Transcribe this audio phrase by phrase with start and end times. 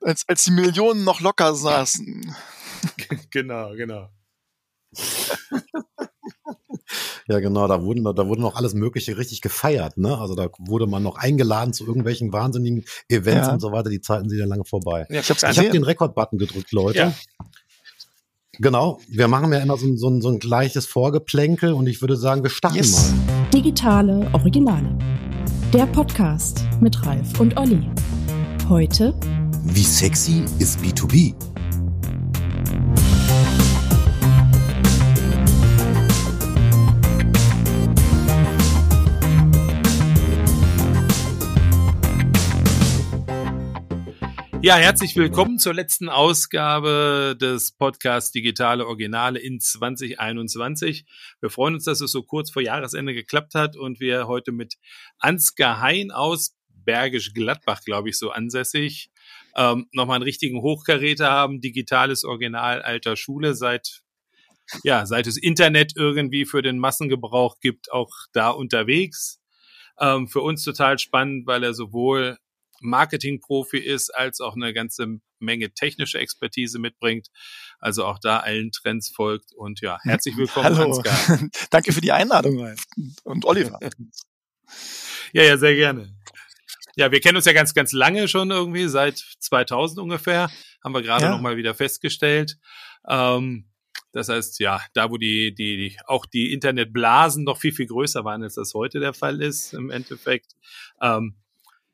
[0.00, 2.34] Als, als die Millionen noch locker saßen.
[3.30, 4.08] genau, genau.
[7.26, 10.16] Ja, genau, da wurden, da wurde noch alles Mögliche richtig gefeiert, ne?
[10.16, 13.52] Also da wurde man noch eingeladen zu irgendwelchen wahnsinnigen Events Ja.
[13.52, 13.90] und so weiter.
[13.90, 15.06] Die Zeiten sind ja lange vorbei.
[15.10, 15.72] Ja, Ich habe gesehen.
[15.72, 16.98] den Rekordbutton gedrückt, Leute.
[16.98, 17.14] Ja.
[18.60, 22.16] Genau, wir machen ja immer so, ein- so, so ein gleiches Vorgeplänkel und ich würde
[22.16, 23.12] sagen, wir starten Yes.
[23.12, 23.50] mal.
[23.52, 24.96] Digitale Originale.
[25.72, 27.90] Der Podcast mit Ralf und Olli.
[28.68, 29.14] Heute
[29.64, 31.34] Wie sexy ist B2B?
[44.60, 51.06] Ja, herzlich willkommen zur letzten Ausgabe des Podcasts Digitale Originale in 2021.
[51.40, 54.74] Wir freuen uns, dass es so kurz vor Jahresende geklappt hat und wir heute mit
[55.20, 56.57] Ansgar Hein aus
[56.88, 59.10] Bergisch Gladbach, glaube ich, so ansässig,
[59.54, 61.60] ähm, nochmal einen richtigen Hochkaräter haben.
[61.60, 64.00] Digitales Original alter Schule seit
[64.84, 69.38] ja, seit es Internet irgendwie für den Massengebrauch gibt, auch da unterwegs.
[70.00, 72.38] Ähm, für uns total spannend, weil er sowohl
[72.80, 77.28] Marketingprofi ist, als auch eine ganze Menge technische Expertise mitbringt.
[77.80, 79.52] Also auch da allen Trends folgt.
[79.54, 80.96] Und ja, herzlich willkommen, Hallo.
[80.96, 81.38] Ansgar.
[81.70, 82.74] Danke für die Einladung.
[83.24, 83.78] Und Oliver.
[85.32, 86.14] Ja, ja, sehr gerne.
[86.98, 90.50] Ja, wir kennen uns ja ganz, ganz lange schon irgendwie, seit 2000 ungefähr,
[90.82, 91.30] haben wir gerade Ja.
[91.30, 92.58] noch mal wieder festgestellt.
[93.08, 93.66] Ähm,
[94.10, 98.24] das heißt, ja, da wo die, die, die, auch die Internetblasen noch viel, viel größer
[98.24, 100.56] waren, als das heute der Fall ist, im Endeffekt.
[101.00, 101.36] Ähm,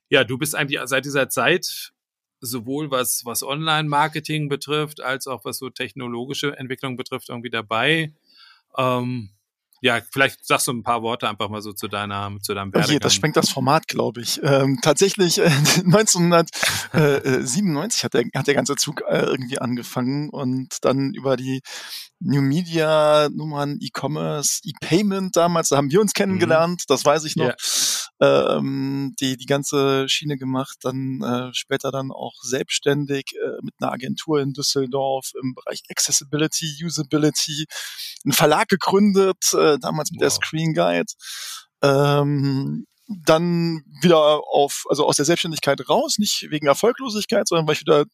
[0.09, 1.93] ja, du bist eigentlich seit dieser Zeit
[2.41, 8.15] sowohl was, was Online-Marketing betrifft, als auch was so technologische Entwicklung betrifft, irgendwie dabei.
[8.79, 9.29] Ähm,
[9.85, 13.01] ja, vielleicht sagst du ein paar Worte einfach mal so zu deiner, zu deinem Werdegang.
[13.01, 14.41] das sprengt das Format, glaube ich.
[14.43, 15.43] Ähm, tatsächlich, äh,
[15.85, 21.61] 1997 hat der, hat der ganze Zug äh, irgendwie angefangen und dann über die
[22.19, 27.53] New Media Nummern, E-Commerce, E-Payment damals, da haben wir uns kennengelernt, das weiß ich noch.
[28.20, 33.92] Ähm, die, die ganze Schiene gemacht, dann äh, später dann auch selbstständig äh, mit einer
[33.92, 37.67] Agentur in Düsseldorf im Bereich Accessibility, Usability,
[38.25, 40.35] einen Verlag gegründet, äh, damals mit der Wow.
[40.36, 41.13] Screen Guide.
[41.83, 47.83] Ähm, dann wieder auf, also aus der Selbstständigkeit raus, nicht wegen Erfolglosigkeit, sondern weil ich
[47.83, 48.05] wieder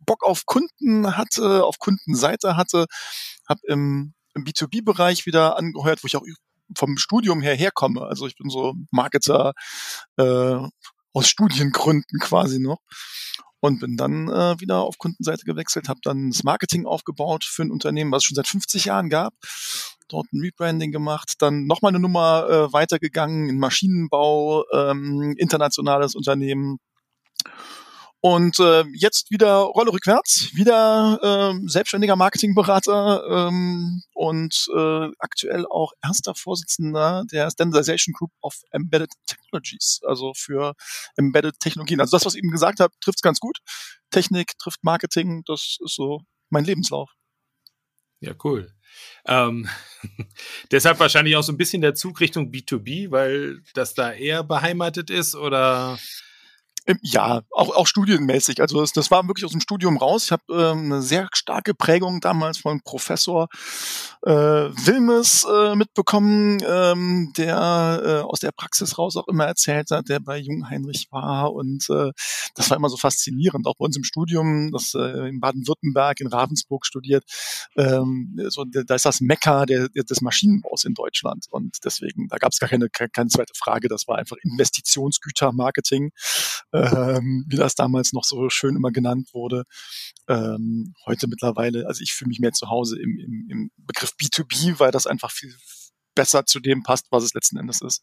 [0.00, 2.86] Bock auf Kunden hatte, auf Kundenseite hatte,
[3.48, 6.24] habe im, im B2B-Bereich wieder angehört, wo ich auch
[6.76, 8.02] vom Studium her herkomme.
[8.02, 9.52] Also ich bin so Marketer
[10.16, 10.58] äh,
[11.12, 12.78] aus Studiengründen quasi noch
[13.60, 17.70] und bin dann äh, wieder auf Kundenseite gewechselt, habe dann das Marketing aufgebaut für ein
[17.70, 19.34] Unternehmen, was es schon seit 50 Jahren gab.
[20.08, 26.78] Dort ein Rebranding gemacht, dann nochmal eine Nummer äh, weitergegangen in Maschinenbau, ähm, internationales Unternehmen.
[28.22, 35.92] Und äh, jetzt wieder Rolle rückwärts, wieder ähm, selbstständiger Marketingberater ähm, und äh, aktuell auch
[36.04, 40.74] erster Vorsitzender der Standardization Group of Embedded Technologies, also für
[41.16, 42.00] Embedded Technologien.
[42.00, 43.58] Also das, was ich eben gesagt habe, trifft ganz gut.
[44.10, 46.20] Technik trifft Marketing, das ist so
[46.50, 47.10] mein Lebenslauf.
[48.20, 48.70] Ja, cool.
[49.26, 49.66] Ähm,
[50.70, 55.08] deshalb wahrscheinlich auch so ein bisschen der Zug Richtung B2B, weil das da eher beheimatet
[55.08, 55.98] ist oder
[57.02, 58.60] Ja, auch, auch studienmäßig.
[58.60, 60.24] Also das, das war wirklich aus dem Studium raus.
[60.24, 63.48] Ich habe ähm, eine sehr starke Prägung damals von Professor
[64.22, 70.08] äh, Wilmes äh, mitbekommen, ähm, der äh, aus der Praxis raus auch immer erzählt hat,
[70.08, 71.52] der bei Jungheinrich war.
[71.52, 72.12] Und äh,
[72.54, 73.66] das war immer so faszinierend.
[73.66, 77.24] Auch bei uns im Studium, das äh, in Baden-Württemberg, in Ravensburg studiert,
[77.76, 81.46] ähm, so, da ist das Mekka der, der, des Maschinenbaus in Deutschland.
[81.50, 83.88] Und deswegen, da gab es gar keine, keine, keine zweite Frage.
[83.88, 86.12] Das war einfach Investitionsgütermarketing
[86.80, 89.64] ähm, wie das damals noch so schön immer genannt wurde.
[90.28, 94.78] Ähm, heute mittlerweile, also ich fühle mich mehr zu Hause im, im, im Begriff B2B,
[94.78, 95.54] weil das einfach viel
[96.14, 98.02] besser zu dem passt, was es letzten Endes ist.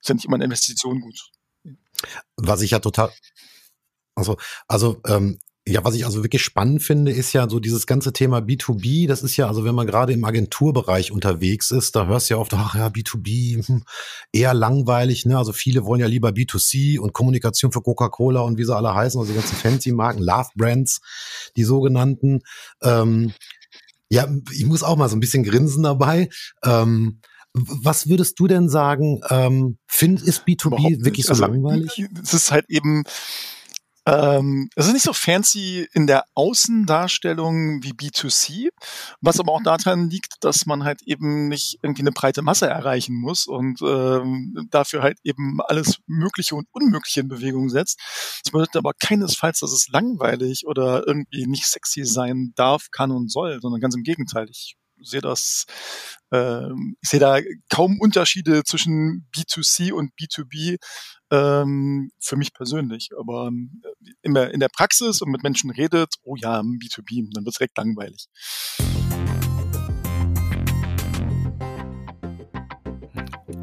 [0.00, 1.30] Ist ja nicht immer eine Investition gut.
[2.36, 3.12] Was ich ja total,
[4.14, 4.36] also,
[4.68, 8.38] also, ähm, ja, was ich also wirklich spannend finde, ist ja so dieses ganze Thema
[8.38, 9.06] B2B.
[9.06, 12.40] Das ist ja, also wenn man gerade im Agenturbereich unterwegs ist, da hörst du ja
[12.40, 13.82] oft, ach ja, B2B, hm,
[14.32, 15.36] eher langweilig, ne?
[15.36, 19.20] Also viele wollen ja lieber B2C und Kommunikation für Coca-Cola und wie sie alle heißen,
[19.20, 21.00] also die ganzen Fancy-Marken, Love Brands,
[21.56, 22.40] die sogenannten.
[22.82, 23.32] Ähm,
[24.10, 26.30] ja, ich muss auch mal so ein bisschen grinsen dabei.
[26.64, 27.20] Ähm,
[27.52, 32.06] was würdest du denn sagen, ähm, find, ist B2B Überhaupt wirklich so Also, langweilig?
[32.22, 33.04] Es ist halt eben,
[34.08, 38.68] Ähm, es ist nicht so fancy in der Außendarstellung wie B2C,
[39.20, 43.14] was aber auch daran liegt, dass man halt eben nicht irgendwie eine breite Masse erreichen
[43.16, 47.98] muss und ähm, dafür halt eben alles Mögliche und Unmögliche in Bewegung setzt.
[48.44, 53.30] Das bedeutet aber keinesfalls, dass es langweilig oder irgendwie nicht sexy sein darf, kann und
[53.30, 54.48] soll, sondern ganz im Gegenteil.
[54.50, 55.66] Ich sehe das,
[56.30, 56.68] äh,
[57.00, 60.78] ich sehe da kaum Unterschiede zwischen B2C und B2B
[61.30, 63.10] ähm, für mich persönlich.
[63.18, 67.54] Aber äh, immer in der Praxis und mit Menschen redet, oh ja, B2B, dann wird
[67.54, 68.28] es direkt langweilig.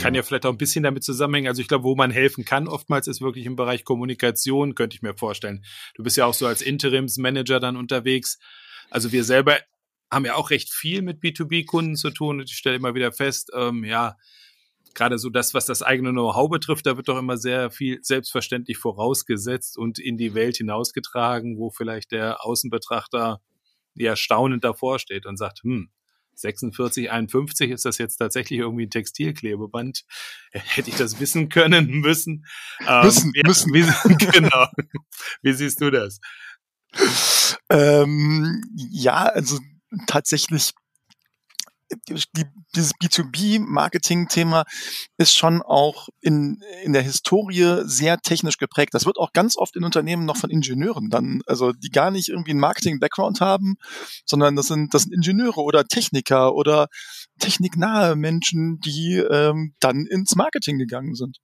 [0.06, 1.48] kann ja vielleicht auch ein bisschen damit zusammenhängen.
[1.48, 5.02] Also ich glaube, wo man helfen kann, oftmals ist wirklich im Bereich Kommunikation, könnte ich
[5.02, 5.66] mir vorstellen.
[5.96, 8.38] Du bist ja auch so als Interimsmanager dann unterwegs.
[8.92, 9.58] Also wir selber
[10.12, 13.52] haben ja auch recht viel mit B2B-Kunden zu tun und ich stelle immer wieder fest,
[13.54, 14.16] ähm, ja,
[14.94, 18.78] gerade so das, was das eigene Know-how betrifft, da wird doch immer sehr viel selbstverständlich
[18.78, 23.42] vorausgesetzt und in die Welt hinausgetragen, wo vielleicht der Außenbetrachter
[23.96, 25.90] ja staunend davor steht und sagt, hm,
[26.36, 30.04] 46, 51 ist das jetzt tatsächlich irgendwie ein Textilklebeband.
[30.52, 32.46] Hätte ich das wissen können, müssen.
[32.86, 33.74] Ähm, müssen, ja, müssen.
[33.74, 34.68] Wie, genau.
[35.42, 36.20] Wie siehst du das?
[37.70, 39.60] Ähm, ja, also
[40.08, 40.74] tatsächlich
[42.10, 42.46] die,
[42.76, 44.64] dieses B2B-Marketing-Thema
[45.18, 48.94] ist schon auch in, in der Historie sehr technisch geprägt.
[48.94, 52.30] Das wird auch ganz oft in Unternehmen noch von Ingenieuren dann, also die gar nicht
[52.30, 53.76] irgendwie einen Marketing-Background haben,
[54.26, 56.88] sondern das sind, das sind Ingenieure oder Techniker oder
[57.40, 61.38] techniknahe Menschen, die ähm, dann ins Marketing gegangen sind.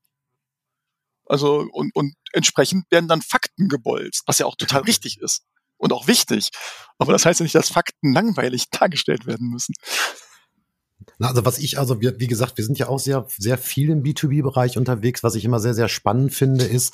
[1.26, 5.44] Also und, und entsprechend werden dann Fakten gebolzt, was ja auch total richtig ist
[5.82, 6.52] und auch wichtig.
[7.00, 9.74] Aber das heißt ja nicht, dass Fakten langweilig dargestellt werden müssen.
[11.20, 14.04] Also was ich, also wir, wie gesagt, wir sind ja auch sehr, sehr viel im
[14.04, 15.24] B2B-Bereich unterwegs.
[15.24, 16.94] Was ich immer sehr, sehr spannend finde, ist,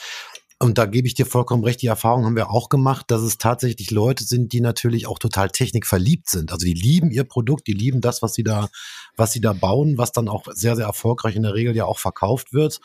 [0.60, 3.38] und da gebe ich dir vollkommen recht, die Erfahrung haben wir auch gemacht, dass es
[3.38, 6.51] tatsächlich Leute sind, die natürlich auch total technikverliebt sind.
[6.51, 8.69] Also die lieben ihr Produkt, die lieben das, was sie da,
[9.16, 12.00] was sie da bauen, was dann auch sehr, sehr erfolgreich in der Regel ja auch
[12.00, 12.80] verkauft wird.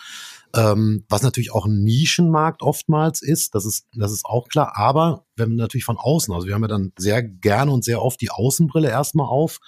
[0.54, 4.72] Ähm, was natürlich auch ein Nischenmarkt oftmals ist, das ist, das ist auch klar.
[4.76, 8.02] Aber wenn man natürlich von außen, also wir haben ja dann sehr gerne und sehr
[8.02, 9.58] oft die Außenbrille erstmal auf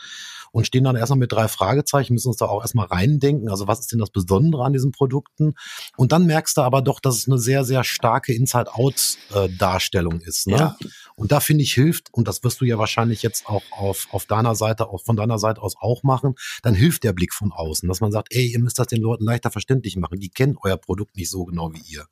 [0.55, 3.51] und stehen dann erstmal mit drei Fragezeichen, müssen uns da auch erstmal reindenken.
[3.51, 5.55] Also was ist denn das Besondere an diesen Produkten?
[5.97, 10.47] Und dann merkst du aber doch, dass es eine sehr, sehr starke Inside-Out-Darstellung ist.
[10.47, 10.56] Ne?
[10.56, 10.77] Ja.
[11.17, 14.27] Und da finde ich hilft, und das wirst du ja wahrscheinlich jetzt auch auf, auf
[14.27, 17.89] deiner Seite, auch von deiner Seite aus auch machen, dann hilft der Blick von außen,
[17.89, 20.21] dass man sagt, ey, ihr müsst das den Leuten leichter verständlich machen.
[20.21, 22.07] Die kennen euer Produkt nicht so genau wie ihr.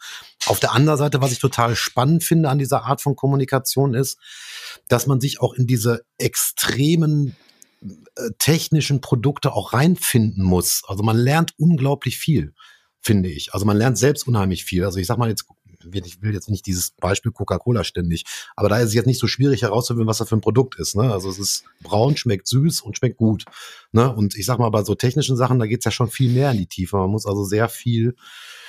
[0.47, 4.19] Auf der anderen Seite, was ich total spannend finde an dieser Art von Kommunikation ist,
[4.89, 7.37] dass man sich auch in diese extremen
[8.39, 10.83] technischen Produkte auch reinfinden muss.
[10.87, 12.55] Also man lernt unglaublich viel,
[13.01, 13.55] finde ich.
[13.55, 14.85] Also man lernt selbst unheimlich viel.
[14.85, 15.47] Also ich sag mal jetzt,
[15.93, 18.25] ich will jetzt nicht dieses Beispiel Coca-Cola ständig,
[18.55, 20.95] aber da ist es jetzt nicht so schwierig herauszufinden, was das für ein Produkt ist.
[20.95, 21.13] Ne?
[21.13, 23.45] Also es ist braun, schmeckt süß und schmeckt gut.
[23.93, 24.13] Ne?
[24.13, 26.59] Und ich sag mal, bei so technischen Sachen, da geht's ja schon viel mehr in
[26.59, 26.97] die Tiefe.
[26.97, 28.15] Man muss also sehr viel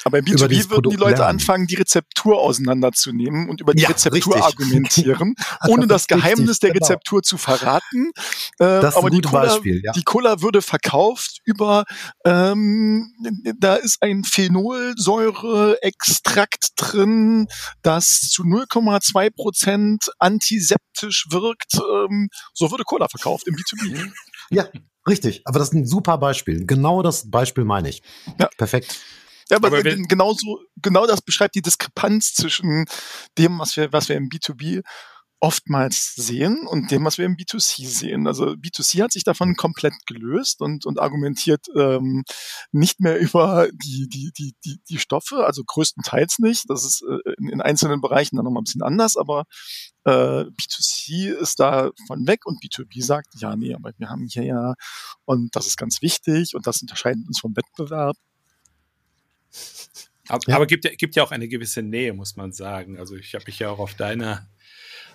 [0.04, 1.36] aber im B2B würden die Leute lernen.
[1.36, 4.44] anfangen, die Rezeptur auseinanderzunehmen und über die ja, Rezeptur richtig.
[4.44, 5.36] argumentieren,
[5.68, 6.86] ohne das, das Geheimnis richtig, der genau.
[6.86, 8.12] Rezeptur zu verraten.
[8.60, 9.94] Äh, aber die Cola, Beispiel, ja.
[9.94, 11.86] die Cola würde verkauft über,
[12.26, 13.14] ähm,
[13.58, 17.48] da ist ein Phenolsäureextrakt drin,
[17.82, 21.76] das zu 0,2 Prozent antiseptisch wirkt.
[21.76, 24.12] Ähm, so würde Cola verkauft im B2B.
[24.50, 24.68] Ja,
[25.08, 25.42] richtig.
[25.46, 26.66] Aber das ist ein super Beispiel.
[26.66, 28.02] Genau das Beispiel meine ich.
[28.40, 28.50] Ja.
[28.58, 29.00] Perfekt.
[29.50, 32.86] Ja, aber, aber genauso, genau das beschreibt die Diskrepanz zwischen
[33.38, 34.84] dem, was wir, was wir im B2B
[35.44, 38.28] oftmals sehen und dem, was wir im B2C sehen.
[38.28, 42.24] Also B2C hat sich davon komplett gelöst und, und argumentiert ähm,
[42.72, 46.70] nicht mehr über die, die, die, die, die Stoffe, also größtenteils nicht.
[46.70, 49.44] Das ist äh, in, in einzelnen Bereichen dann nochmal ein bisschen anders, aber
[50.06, 54.46] äh, B2C ist da von weg und B2B sagt, ja, nee, aber wir haben hier
[54.46, 54.76] ja,
[55.26, 58.16] und das ist ganz wichtig und das unterscheidet uns vom Wettbewerb.
[60.30, 60.56] Aber, ja.
[60.56, 62.98] aber gibt, gibt ja auch eine gewisse Nähe, muss man sagen.
[62.98, 64.48] Also ich habe mich ja auch auf deiner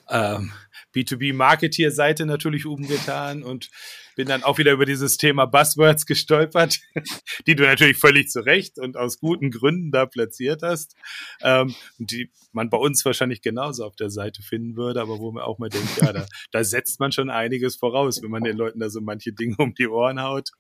[0.09, 0.53] ähm,
[0.95, 3.69] B2B-Marketeer-Seite natürlich umgetan und
[4.17, 6.81] bin dann auch wieder über dieses Thema Buzzwords gestolpert,
[7.47, 10.97] die du natürlich völlig zu Recht und aus guten Gründen da platziert hast,
[11.41, 15.45] ähm, die man bei uns wahrscheinlich genauso auf der Seite finden würde, aber wo man
[15.45, 18.81] auch mal denkt, ja, da, da setzt man schon einiges voraus, wenn man den Leuten
[18.81, 20.51] da so manche Dinge um die Ohren haut.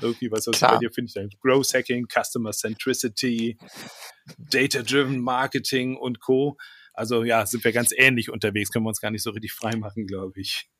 [0.00, 1.30] Irgendwie, was, was bei dir finde ich dann?
[1.40, 3.58] Growth Hacking, Customer Centricity,
[4.38, 6.56] Data-Driven Marketing und Co.
[6.94, 9.76] Also ja, sind wir ganz ähnlich unterwegs, können wir uns gar nicht so richtig frei
[9.76, 10.70] machen, glaube ich.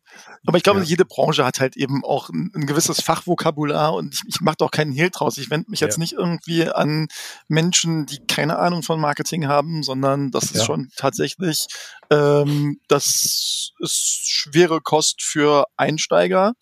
[0.46, 0.84] Aber ich glaube, Ja.
[0.86, 4.70] jede Branche hat halt eben auch ein, ein gewisses Fachvokabular und ich, ich mache doch
[4.70, 5.38] keinen Hehl draus.
[5.38, 6.00] Ich wende mich jetzt Ja.
[6.00, 7.08] nicht irgendwie an
[7.48, 10.64] Menschen, die keine Ahnung von Marketing haben, sondern das ist Ja.
[10.64, 11.66] schon tatsächlich,
[12.10, 16.52] ähm, das ist schwere Kost für Einsteiger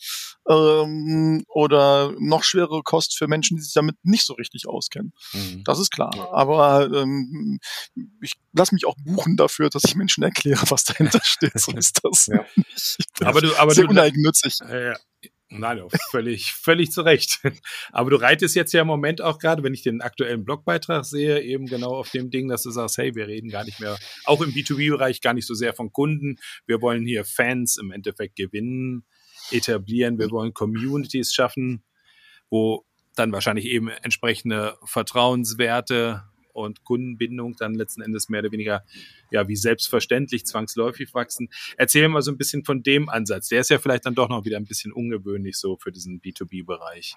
[0.49, 5.13] ähm, oder noch schwere Kost für Menschen, die sich damit nicht so richtig auskennen.
[5.33, 5.63] Mhm.
[5.65, 6.31] Das ist klar.
[6.33, 7.59] Aber ähm,
[8.21, 11.59] ich lasse mich auch buchen dafür, dass ich Menschen erkläre, was dahinter steht.
[11.59, 12.29] So ist das.
[13.23, 14.61] Aber du, aber sehr du, uneigennützig.
[14.69, 14.95] Äh,
[15.51, 17.41] nein, völlig, völlig zu Recht.
[17.93, 21.41] Aber du reitest jetzt ja im Moment auch gerade, wenn ich den aktuellen Blogbeitrag sehe,
[21.43, 24.41] eben genau auf dem Ding, dass du sagst, hey, wir reden gar nicht mehr, auch
[24.41, 26.37] im B2B-Bereich gar nicht so sehr von Kunden.
[26.67, 29.05] Wir wollen hier Fans im Endeffekt gewinnen,
[29.51, 30.19] etablieren.
[30.19, 31.85] Wir wollen Communities schaffen,
[32.51, 38.85] wo dann wahrscheinlich eben entsprechende Vertrauenswerte und Kundenbindung dann letzten Endes mehr oder weniger
[39.31, 41.49] ja wie selbstverständlich zwangsläufig wachsen.
[41.77, 43.49] Erzähl mal so ein bisschen von dem Ansatz.
[43.49, 47.17] Der ist ja vielleicht dann doch noch wieder ein bisschen ungewöhnlich so für diesen B2B-Bereich.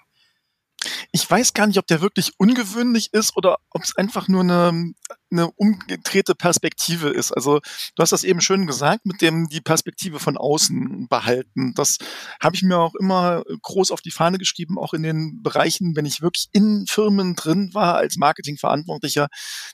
[1.12, 4.92] Ich weiß gar nicht, ob der wirklich ungewöhnlich ist oder ob es einfach nur eine,
[5.30, 7.32] eine umgedrehte Perspektive ist.
[7.32, 7.60] Also
[7.94, 11.74] du hast das eben schön gesagt, mit dem die Perspektive von außen behalten.
[11.74, 11.98] Das
[12.40, 16.06] habe ich mir auch immer groß auf die Fahne geschrieben, auch in den Bereichen, wenn
[16.06, 19.28] ich wirklich in Firmen drin war als Marketingverantwortlicher,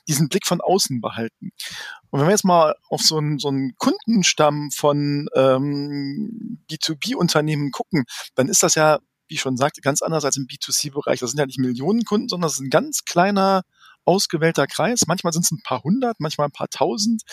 [0.07, 1.51] diesen Blick von außen behalten.
[2.09, 8.05] Und wenn wir jetzt mal auf so einen, so einen Kundenstamm von ähm, B2B-Unternehmen gucken,
[8.35, 8.99] dann ist das ja
[9.33, 11.19] wie ich schon sagte, ganz anders als im B2C-Bereich.
[11.19, 13.63] Das sind ja nicht Millionen Kunden, sondern das ist ein ganz kleiner
[14.05, 15.07] ausgewählter Kreis.
[15.07, 17.23] Manchmal sind es ein paar hundert, manchmal ein paar tausend,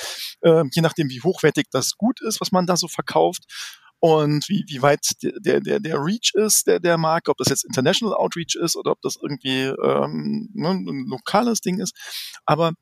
[0.40, 3.45] äh, je nachdem, wie hochwertig das gut ist, was man da so verkauft
[3.99, 7.66] und wie, wie weit der, der, der Reach ist der, der Marke, ob das jetzt
[7.66, 11.95] International Outreach ist oder ob das irgendwie ähm, ne, ein lokales Ding ist.
[12.47, 12.73] Aber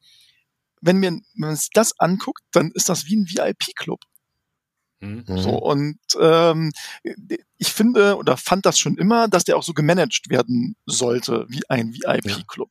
[0.81, 4.01] wenn, wir, wenn man sich das anguckt, dann ist das wie ein VIP-Club.
[5.01, 5.25] Hm?
[5.27, 5.39] Mhm.
[5.39, 6.73] So, und ähm,
[7.57, 11.63] ich finde oder fand das schon immer, dass der auch so gemanagt werden sollte wie
[11.69, 12.71] ein VIP-Club.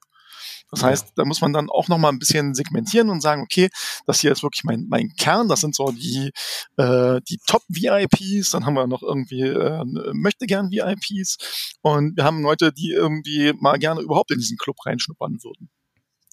[0.70, 3.70] Das heißt, da muss man dann auch noch mal ein bisschen segmentieren und sagen, okay,
[4.06, 6.32] das hier ist wirklich mein, mein Kern, das sind so die,
[6.76, 11.38] äh, die Top-VIPs, dann haben wir noch irgendwie äh, möchte gern VIPs
[11.82, 15.70] und wir haben Leute, die irgendwie mal gerne überhaupt in diesen Club reinschnuppern würden.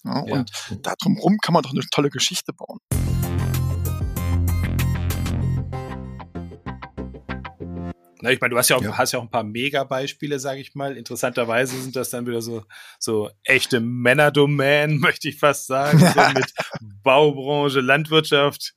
[0.03, 0.35] Ja, Ja.
[0.35, 2.79] Und da drumherum kann man doch eine tolle Geschichte bauen.
[8.25, 8.97] Na, ich meine, du hast ja auch, Ja.
[8.97, 10.97] hast ja auch ein paar Mega-Beispiele, sage ich mal.
[10.97, 12.63] Interessanterweise sind das dann wieder so,
[12.99, 16.51] so echte Männerdomänen, möchte ich fast sagen, so mit
[17.03, 18.73] Baubranche, Landwirtschaft,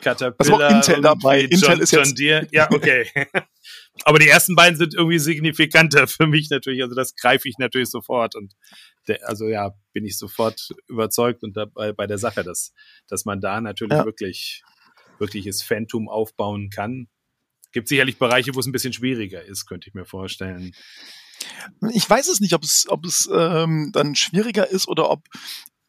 [0.00, 0.70] Caterpillar.
[0.70, 1.40] Auch Intel dabei.
[1.40, 2.48] irgendwie Intel John, ist jetzt- John Deere.
[2.52, 3.06] Ja, okay.
[4.04, 6.82] Aber die ersten beiden sind irgendwie signifikanter für mich natürlich.
[6.82, 8.34] Also das greife ich natürlich sofort.
[8.34, 8.54] Und
[9.08, 12.72] der, also ja, bin ich sofort überzeugt und dabei bei der Sache, dass,
[13.08, 14.04] dass man da natürlich Ja.
[14.04, 14.62] wirklich,
[15.18, 17.08] wirkliches Phantom aufbauen kann.
[17.76, 20.72] Gibt sicherlich Bereiche, wo es ein bisschen schwieriger ist, könnte ich mir vorstellen.
[21.92, 25.24] Ich weiß es nicht, ob es, ob es ähm, dann schwieriger ist oder ob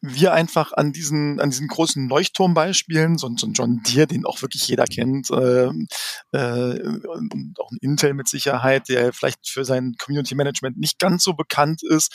[0.02, 4.26] wir einfach an diesen, an diesen großen Leuchtturmbeispielen, so, ein- so ein John Deere, den
[4.26, 5.88] auch wirklich jeder kennt, ähm,
[6.32, 11.24] äh, und auch ein Intel mit Sicherheit, der vielleicht für sein Community Management nicht ganz
[11.24, 12.12] so bekannt ist.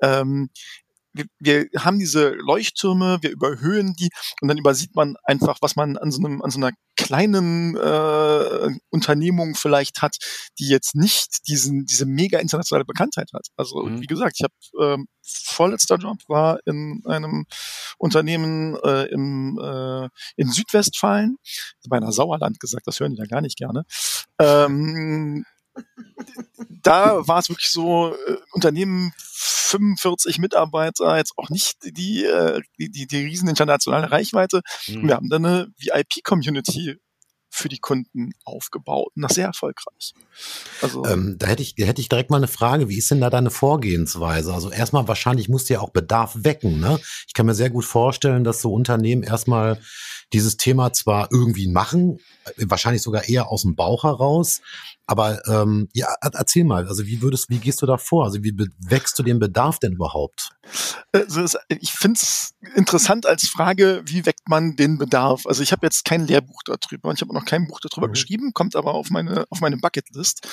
[0.00, 0.48] Ähm,
[1.12, 5.96] wir, wir haben diese Leuchttürme, wir überhöhen die und dann übersieht man einfach, was man
[5.96, 10.16] an so einem, an so einer kleinen äh, Unternehmung vielleicht hat,
[10.58, 13.48] die jetzt nicht diesen, diese mega internationale Bekanntheit hat.
[13.56, 14.00] Also Mhm.
[14.00, 17.46] wie gesagt, ich habe ähm, vorletzter Job war in einem
[17.98, 21.36] Unternehmen äh, im, äh, in Südwestfalen,
[21.88, 23.84] bei einer Sauerland gesagt, das hören die da gar nicht gerne.
[24.38, 25.44] Ähm,
[26.82, 32.90] da war es wirklich so, äh, Unternehmen 45 Mitarbeiter, jetzt auch nicht die, äh, die,
[32.90, 34.62] die, die riesen internationale Reichweite.
[34.84, 35.02] Hm.
[35.02, 36.96] Und wir haben dann eine VIP-Community
[37.52, 40.14] für die Kunden aufgebaut und das sehr erfolgreich.
[40.82, 42.88] Also Ähm, da hätte ich, da hätte ich direkt mal eine Frage.
[42.88, 44.54] Wie ist denn da deine Vorgehensweise?
[44.54, 46.78] Also erstmal wahrscheinlich musst du ja auch Bedarf wecken.
[46.80, 47.00] Ne?
[47.26, 49.80] Ich kann mir sehr gut vorstellen, dass so Unternehmen erstmal
[50.32, 52.18] dieses Thema zwar irgendwie machen,
[52.56, 54.60] wahrscheinlich sogar eher aus dem Bauch heraus,
[55.06, 58.24] aber ähm, ja, er- erzähl mal, also wie würdest, wie gehst du da vor?
[58.24, 60.50] Also wie wächst du den Bedarf denn überhaupt?
[61.12, 65.46] Also ich finde es interessant als Frage, wie weckt man den Bedarf?
[65.46, 68.06] Also ich habe jetzt kein Lehrbuch darüber und ich habe auch noch kein Buch darüber
[68.06, 68.12] Mhm.
[68.12, 70.46] geschrieben, kommt aber auf meine auf meine Bucketlist.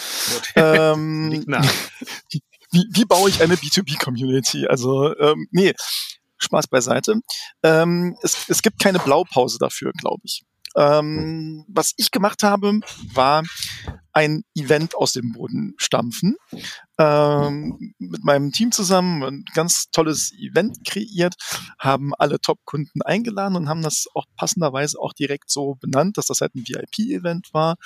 [0.55, 1.45] Ähm,
[2.71, 4.67] wie, wie baue ich eine B2B-Community?
[4.67, 5.73] Also, ähm, nee,
[6.37, 7.19] Spaß beiseite.
[7.63, 10.43] Ähm, es, es gibt keine Blaupause dafür, glaube ich.
[10.77, 12.81] Ähm, was ich gemacht habe,
[13.13, 13.43] war
[14.13, 16.35] ein Event aus dem Boden stampfen.
[16.99, 21.35] Ähm, mit meinem Team zusammen ein ganz tolles Event kreiert,
[21.79, 26.41] haben alle Top-Kunden eingeladen und haben das auch passenderweise auch direkt so benannt, dass das
[26.41, 27.77] halt ein VIP-Event war.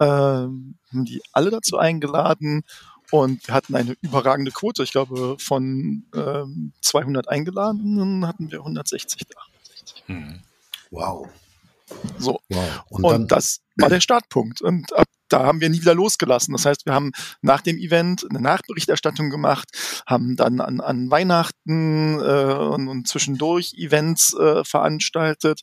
[0.00, 2.62] Ähm, haben die alle dazu eingeladen
[3.12, 4.82] und wir hatten eine überragende Quote.
[4.82, 9.40] Ich glaube, von ähm, 200 Eingeladenen hatten wir 160 da.
[10.06, 10.40] Hm.
[10.90, 11.28] Wow.
[12.18, 12.40] So.
[12.48, 12.84] Wow.
[12.88, 14.62] Und, und das war der Startpunkt.
[14.62, 16.52] Und ab da haben wir nie wieder losgelassen.
[16.52, 19.68] Das heißt, wir haben nach dem Event eine Nachberichterstattung gemacht,
[20.06, 25.60] haben dann an, an Weihnachten äh, und, und zwischendurch Events äh, veranstaltet,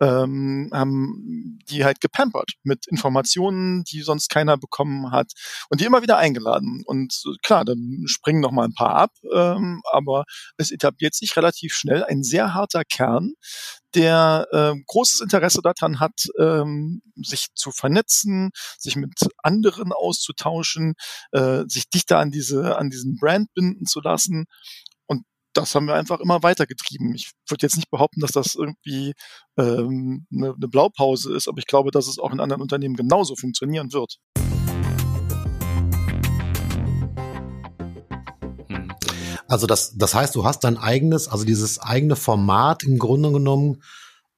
[0.00, 5.32] ähm, haben die halt gepampert mit Informationen, die sonst keiner bekommen hat
[5.70, 6.82] und die immer wieder eingeladen.
[6.86, 10.24] Und klar, dann springen noch mal ein paar ab, ähm, aber
[10.56, 13.34] es etabliert sich relativ schnell ein sehr harter Kern,
[13.94, 20.94] der äh, großes Interesse daran hat, ähm, sich zu vernetzen, sich mit anderen auszutauschen,
[21.32, 24.46] äh, sich dichter an diese an diesen Brand binden zu lassen.
[25.06, 27.14] Und das haben wir einfach immer weitergetrieben.
[27.14, 29.14] Ich würde jetzt nicht behaupten, dass das irgendwie
[29.58, 33.36] ähm, eine, eine Blaupause ist, aber ich glaube, dass es auch in anderen Unternehmen genauso
[33.36, 34.18] funktionieren wird.
[39.52, 43.82] Also das, das heißt, du hast dein eigenes, also dieses eigene Format im Grunde genommen,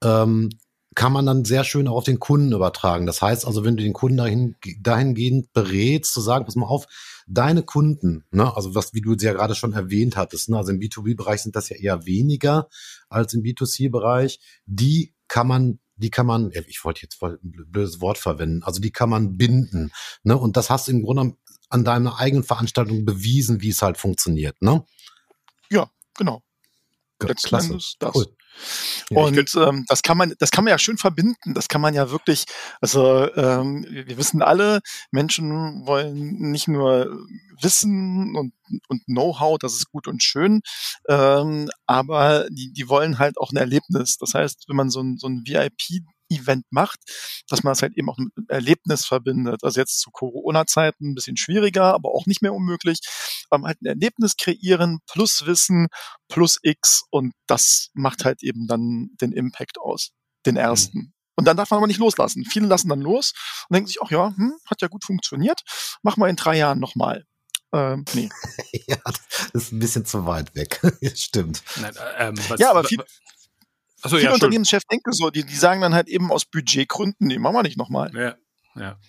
[0.02, 0.50] ähm,
[0.97, 3.06] kann man dann sehr schön auch auf den Kunden übertragen.
[3.06, 6.87] Das heißt also, wenn du den Kunden dahin, dahingehend berätst, zu sagen, pass mal auf,
[7.28, 10.73] deine Kunden, ne, also was, wie du es ja gerade schon erwähnt hattest, ne, also
[10.73, 12.68] im B2B-Bereich sind das ja eher weniger
[13.09, 18.18] als im B2C-Bereich, die kann man die kann man, ich wollte jetzt ein blödes Wort
[18.18, 19.92] verwenden, also die kann man binden.
[20.25, 20.37] Ne?
[20.37, 21.37] Und das hast du im Grunde
[21.75, 24.62] an deiner eigenen Veranstaltung bewiesen, wie es halt funktioniert.
[24.62, 24.85] Ne?
[25.71, 26.40] Ja, genau.
[27.19, 27.78] Klasse.
[27.99, 28.14] Das.
[28.14, 28.26] Cool.
[29.11, 31.54] Ja, und ähm, das kann man, das kann man ja schön verbinden.
[31.54, 32.45] Das kann man ja wirklich,
[32.81, 37.26] also ähm, wir wissen alle, Menschen wollen nicht nur
[37.61, 38.52] Wissen und,
[38.87, 40.61] und Know-how, das ist gut und schön,
[41.09, 44.19] ähm, aber die, die wollen halt auch ein Erlebnis.
[44.19, 47.00] Das heißt, wenn man so ein, so ein VIP Event macht,
[47.49, 49.62] dass man es halt eben auch mit einem Erlebnis verbindet.
[49.62, 52.99] Also jetzt zu Corona-Zeiten ein bisschen schwieriger, aber auch nicht mehr unmöglich.
[53.50, 55.88] Aber halt ein Erlebnis kreieren plus Wissen
[56.28, 60.11] plus X und das macht halt eben dann den Impact aus,
[60.47, 60.99] den ersten.
[60.99, 61.12] Mhm.
[61.37, 62.45] Und dann darf man aber nicht loslassen.
[62.45, 63.33] Viele lassen dann los
[63.69, 65.62] und denken sich, ach ja, hm, hat ja gut funktioniert,
[66.02, 67.25] machen wir in drei Jahren nochmal.
[67.73, 68.28] Ähm, nee.
[68.87, 70.81] ja, das ist ein bisschen zu weit weg.
[71.14, 71.62] Stimmt.
[71.81, 73.02] Nein, ähm, was, ja, aber viel,
[74.05, 77.39] Achso, Viele ja, Unternehmenschefs denken so, die, die sagen dann halt eben aus Budgetgründen, nee,
[77.39, 78.13] machen wir nicht nochmal.
[78.15, 78.37] Ja,
[78.77, 79.01] ja.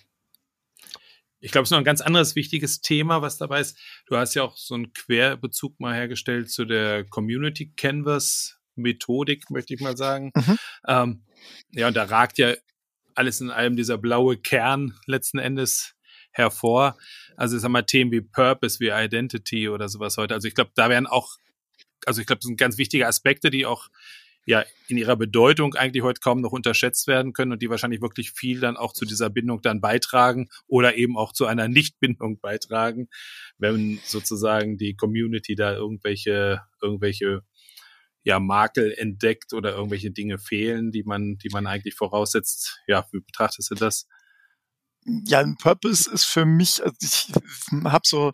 [1.38, 3.78] Ich glaube, es ist noch ein ganz anderes wichtiges Thema, was dabei ist.
[4.06, 9.74] Du hast ja auch so einen Querbezug mal hergestellt zu der Community Canvas Methodik, möchte
[9.74, 10.32] ich mal sagen.
[10.34, 10.58] Mhm.
[10.88, 11.24] Ähm,
[11.72, 12.54] ja, und da ragt ja
[13.14, 15.94] alles in allem dieser blaue Kern letzten Endes
[16.30, 16.96] hervor.
[17.36, 20.32] Also ich sag mal Themen wie Purpose, wie Identity oder sowas heute.
[20.32, 21.36] Also ich glaube, da werden auch,
[22.06, 23.88] also ich glaube, das sind ganz wichtige Aspekte, die auch
[24.46, 28.30] ja in ihrer Bedeutung eigentlich heute kaum noch unterschätzt werden können und die wahrscheinlich wirklich
[28.30, 33.08] viel dann auch zu dieser Bindung dann beitragen oder eben auch zu einer Nichtbindung beitragen,
[33.58, 37.42] wenn sozusagen die Community da irgendwelche irgendwelche
[38.22, 42.80] ja, Makel entdeckt oder irgendwelche Dinge fehlen, die man, die man eigentlich voraussetzt.
[42.88, 44.08] Ja, wie betrachtest du das?
[45.06, 47.32] Ja, ein Purpose ist für mich, also ich
[47.84, 48.32] habe so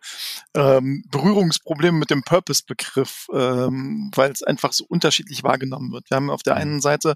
[0.55, 6.09] ähm, Berührungsprobleme mit dem Purpose-Begriff, ähm, weil es einfach so unterschiedlich wahrgenommen wird.
[6.11, 6.61] Wir haben auf der mhm.
[6.61, 7.15] einen Seite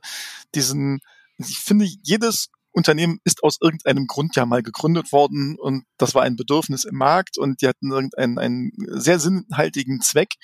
[0.54, 1.00] diesen,
[1.38, 6.22] ich finde, jedes Unternehmen ist aus irgendeinem Grund ja mal gegründet worden und das war
[6.22, 10.34] ein Bedürfnis im Markt und die hatten irgendeinen einen sehr sinnhaltigen Zweck.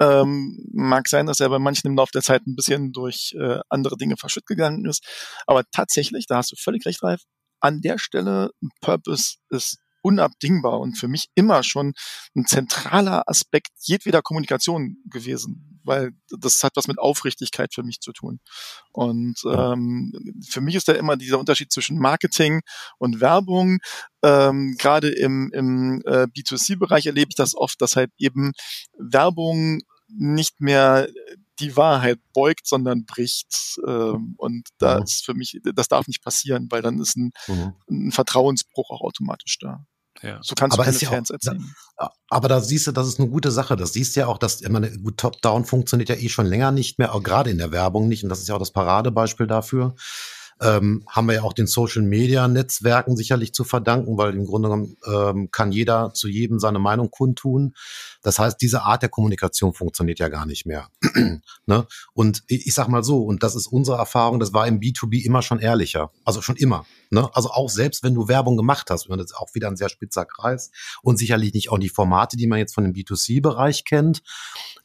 [0.00, 3.60] Ähm, mag sein, dass er bei manchen im Laufe der Zeit ein bisschen durch äh,
[3.68, 5.06] andere Dinge verschütt gegangen ist.
[5.46, 7.22] Aber tatsächlich, da hast du völlig recht, Ralf,
[7.60, 11.94] an der Stelle ein Purpose ist unabdingbar und für mich immer schon
[12.36, 18.12] ein zentraler Aspekt jedweder Kommunikation gewesen, weil das hat was mit Aufrichtigkeit für mich zu
[18.12, 18.38] tun.
[18.92, 20.12] Und ähm,
[20.46, 22.60] für mich ist da immer dieser Unterschied zwischen Marketing
[22.98, 23.78] und Werbung.
[24.22, 28.52] Ähm, Gerade im, im äh, B2C-Bereich erlebe ich das oft, dass halt eben
[28.98, 31.08] Werbung nicht mehr
[31.60, 33.78] die Wahrheit beugt, sondern bricht.
[33.86, 35.04] Ähm, und da mhm.
[35.04, 37.74] ist für mich, das darf nicht passieren, weil dann ist ein, mhm.
[37.90, 39.84] ein Vertrauensbruch auch automatisch da.
[40.22, 40.38] Ja.
[40.42, 41.74] So kannst aber du keine Fans auch, erzählen.
[41.96, 43.76] Da, aber da siehst du, das ist eine gute Sache.
[43.76, 46.98] Das siehst du ja auch, dass immer gut Top-Down funktioniert ja eh schon länger nicht
[46.98, 48.22] mehr, auch gerade in der Werbung nicht.
[48.22, 49.94] Und das ist ja auch das Paradebeispiel dafür.
[50.64, 55.50] Ähm, haben wir ja auch den Social-Media-Netzwerken sicherlich zu verdanken, weil im Grunde genommen ähm,
[55.50, 57.74] kann jeder zu jedem seine Meinung kundtun.
[58.22, 60.88] Das heißt, diese Art der Kommunikation funktioniert ja gar nicht mehr.
[61.66, 61.86] ne?
[62.14, 65.22] Und ich, ich sag mal so, und das ist unsere Erfahrung, das war im B2B
[65.22, 66.10] immer schon ehrlicher.
[66.24, 66.86] Also schon immer.
[67.10, 67.28] Ne?
[67.34, 69.90] Also auch selbst wenn du Werbung gemacht hast, und das ist auch wieder ein sehr
[69.90, 70.70] spitzer Kreis
[71.02, 74.22] und sicherlich nicht auch die Formate, die man jetzt von dem B2C-Bereich kennt,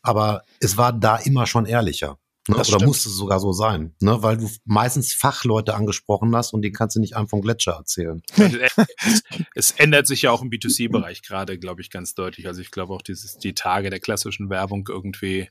[0.02, 2.18] aber es war da immer schon ehrlicher.
[2.50, 2.56] Ne?
[2.56, 2.86] Oder stimmt.
[2.86, 4.24] musste es sogar so sein, ne?
[4.24, 8.24] weil du meistens Fachleute angesprochen hast und denen kannst du nicht einem vom Gletscher erzählen.
[8.38, 12.48] es, es, ändert sich ja auch im B2C-Bereich gerade, glaube ich, ganz deutlich.
[12.48, 15.48] Also ich glaube auch dieses, die Tage der klassischen Werbung irgendwie,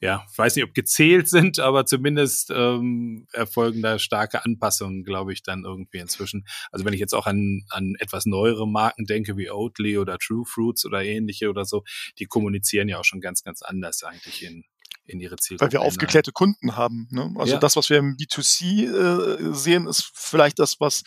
[0.00, 5.32] ja, ich weiß nicht, ob gezählt sind, aber zumindest ähm, erfolgen da starke Anpassungen, glaube
[5.32, 6.46] ich, dann irgendwie inzwischen.
[6.72, 10.44] Also wenn ich jetzt auch an, an etwas neuere Marken denke, wie Oatly oder True
[10.44, 11.84] Fruits oder ähnliche oder so,
[12.18, 14.64] die kommunizieren ja auch schon ganz, ganz anders eigentlich in,
[15.08, 15.72] in ihre Zielgruppe.
[15.72, 17.08] Weil wir aufgeklärte Kunden haben.
[17.10, 17.32] Ne?
[17.36, 17.58] Also ja.
[17.58, 21.02] das, was wir im B2C äh, sehen, ist vielleicht das, was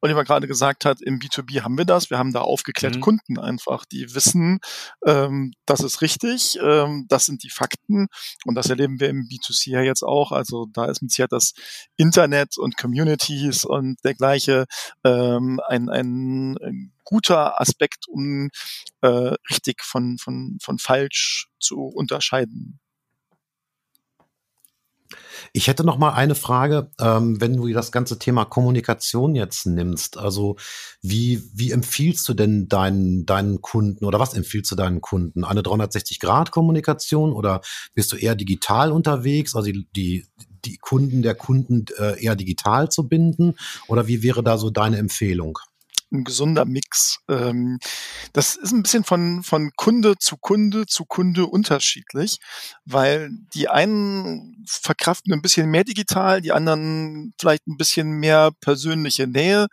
[0.00, 1.00] Oliver gerade gesagt hat.
[1.00, 2.10] Im B2B haben wir das.
[2.10, 3.02] Wir haben da aufgeklärte mhm.
[3.02, 4.58] Kunden einfach, die wissen,
[5.06, 8.08] ähm, das ist richtig, ähm, das sind die Fakten
[8.44, 10.32] und das erleben wir im B2C ja jetzt auch.
[10.32, 11.54] Also da ist mit Sicherheit das
[11.96, 14.66] Internet und Communities und dergleiche
[15.04, 18.50] ähm, ein, ein, ein guter Aspekt, um
[19.00, 22.80] äh, richtig von, von, von falsch zu unterscheiden.
[25.52, 30.18] Ich hätte noch mal eine Frage, ähm, wenn du das ganze Thema Kommunikation jetzt nimmst.
[30.18, 30.56] Also
[31.02, 35.44] wie, wie empfiehlst du denn deinen, deinen Kunden oder was empfiehlst du deinen Kunden?
[35.44, 37.60] Eine 360-Grad-Kommunikation oder
[37.94, 40.26] bist du eher digital unterwegs, also die,
[40.64, 43.54] die, Kunden der Kunden äh, eher digital zu binden?
[43.86, 45.58] Oder wie wäre da so deine Empfehlung?
[46.12, 47.18] Ein gesunder Mix.
[47.28, 47.78] Ähm,
[48.32, 52.38] das ist ein bisschen von, von Kunde zu Kunde zu Kunde unterschiedlich,
[52.84, 59.26] weil die einen verkraften ein bisschen mehr digital, die anderen vielleicht ein bisschen mehr persönliche
[59.26, 59.66] Nähe.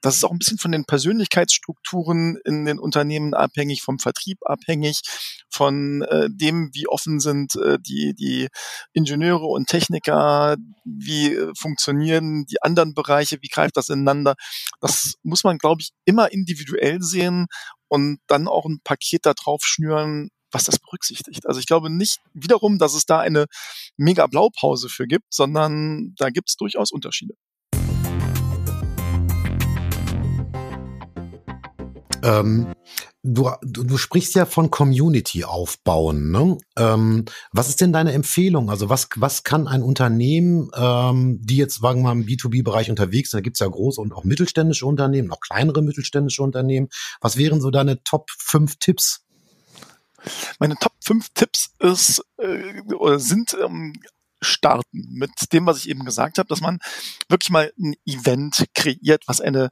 [0.00, 5.00] Das ist auch ein bisschen von den Persönlichkeitsstrukturen in den Unternehmen abhängig, vom Vertrieb abhängig,
[5.50, 8.48] von äh, dem, wie offen sind äh, die, die
[8.92, 14.34] Ingenieure und Techniker, wie äh, funktionieren die anderen Bereiche, wie greift das ineinander.
[14.80, 17.46] Das muss man, glaube ich, immer individuell sehen
[17.88, 21.46] und dann auch ein Paket da drauf schnüren, was das berücksichtigt.
[21.46, 23.46] Also ich glaube nicht wiederum, dass es da eine
[23.96, 27.34] mega Blaupause für gibt, sondern da gibt es durchaus Unterschiede.
[32.24, 32.72] Ähm,
[33.22, 36.30] du, du, sprichst ja von Community aufbauen.
[36.30, 36.56] Ne?
[36.76, 38.70] Ähm, was ist denn deine Empfehlung?
[38.70, 43.30] Also was, was kann ein Unternehmen, ähm, die jetzt, sagen wir mal, im B2B-Bereich unterwegs
[43.30, 46.88] sind, da gibt's ja große und auch mittelständische Unternehmen, auch kleinere mittelständische Unternehmen.
[47.20, 49.20] Was wären so deine Top 5 Tipps?
[50.58, 53.92] Meine Top 5 Tipps ist, äh, sind ähm,
[54.44, 56.78] starten mit dem, was ich eben gesagt habe, dass man
[57.28, 59.70] wirklich mal ein Event kreiert, was eine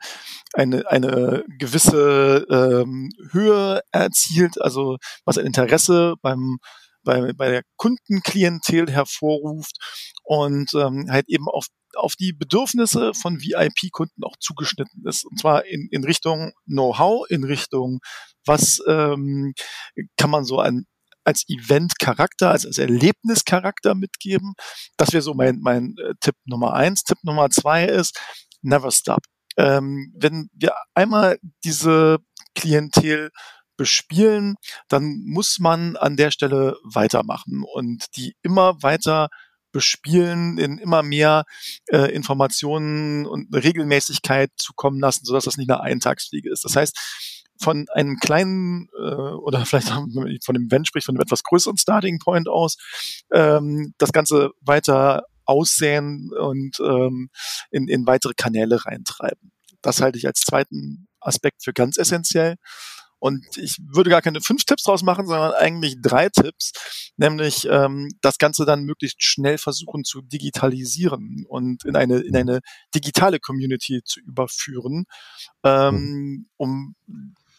[0.54, 6.58] eine eine gewisse ähm, Höhe erzielt, also was ein Interesse beim
[7.04, 9.76] bei, bei der Kundenklientel hervorruft
[10.24, 15.26] und ähm, halt eben auf auf die Bedürfnisse von VIP-Kunden auch zugeschnitten ist.
[15.26, 17.98] Und zwar in, in Richtung Know-how, in Richtung,
[18.46, 19.52] was ähm,
[20.16, 20.86] kann man so an
[21.24, 24.54] als Event-Charakter, also als Erlebnischarakter mitgeben.
[24.96, 27.04] Das wäre so mein, mein äh, Tipp Nummer eins.
[27.04, 28.18] Tipp Nummer zwei ist,
[28.62, 29.20] never stop.
[29.56, 32.18] Ähm, wenn wir einmal diese
[32.54, 33.30] Klientel
[33.76, 34.56] bespielen,
[34.88, 39.28] dann muss man an der Stelle weitermachen und die immer weiter
[39.72, 41.44] bespielen, in immer mehr
[41.88, 46.64] äh, Informationen und Regelmäßigkeit zukommen lassen, sodass das nicht eine Eintagsfliege ist.
[46.64, 46.96] Das heißt,
[47.60, 50.10] von einem kleinen äh, oder vielleicht von
[50.54, 52.76] dem Event spricht, von einem etwas größeren Starting Point aus,
[53.32, 57.30] ähm, das Ganze weiter aussehen und ähm,
[57.70, 59.52] in, in weitere Kanäle reintreiben.
[59.82, 62.56] Das halte ich als zweiten Aspekt für ganz essentiell.
[63.18, 66.72] Und ich würde gar keine fünf Tipps draus machen, sondern eigentlich drei Tipps,
[67.16, 72.58] nämlich ähm, das Ganze dann möglichst schnell versuchen zu digitalisieren und in eine, in eine
[72.96, 75.04] digitale Community zu überführen,
[75.62, 76.46] ähm, mhm.
[76.56, 76.94] um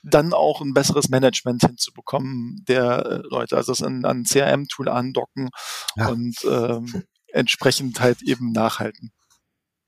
[0.04, 3.56] dann auch ein besseres Management hinzubekommen der äh, Leute.
[3.56, 5.50] Also das an, an CRM-Tool andocken
[5.96, 6.10] ja.
[6.10, 9.12] und ähm, entsprechend halt eben nachhalten.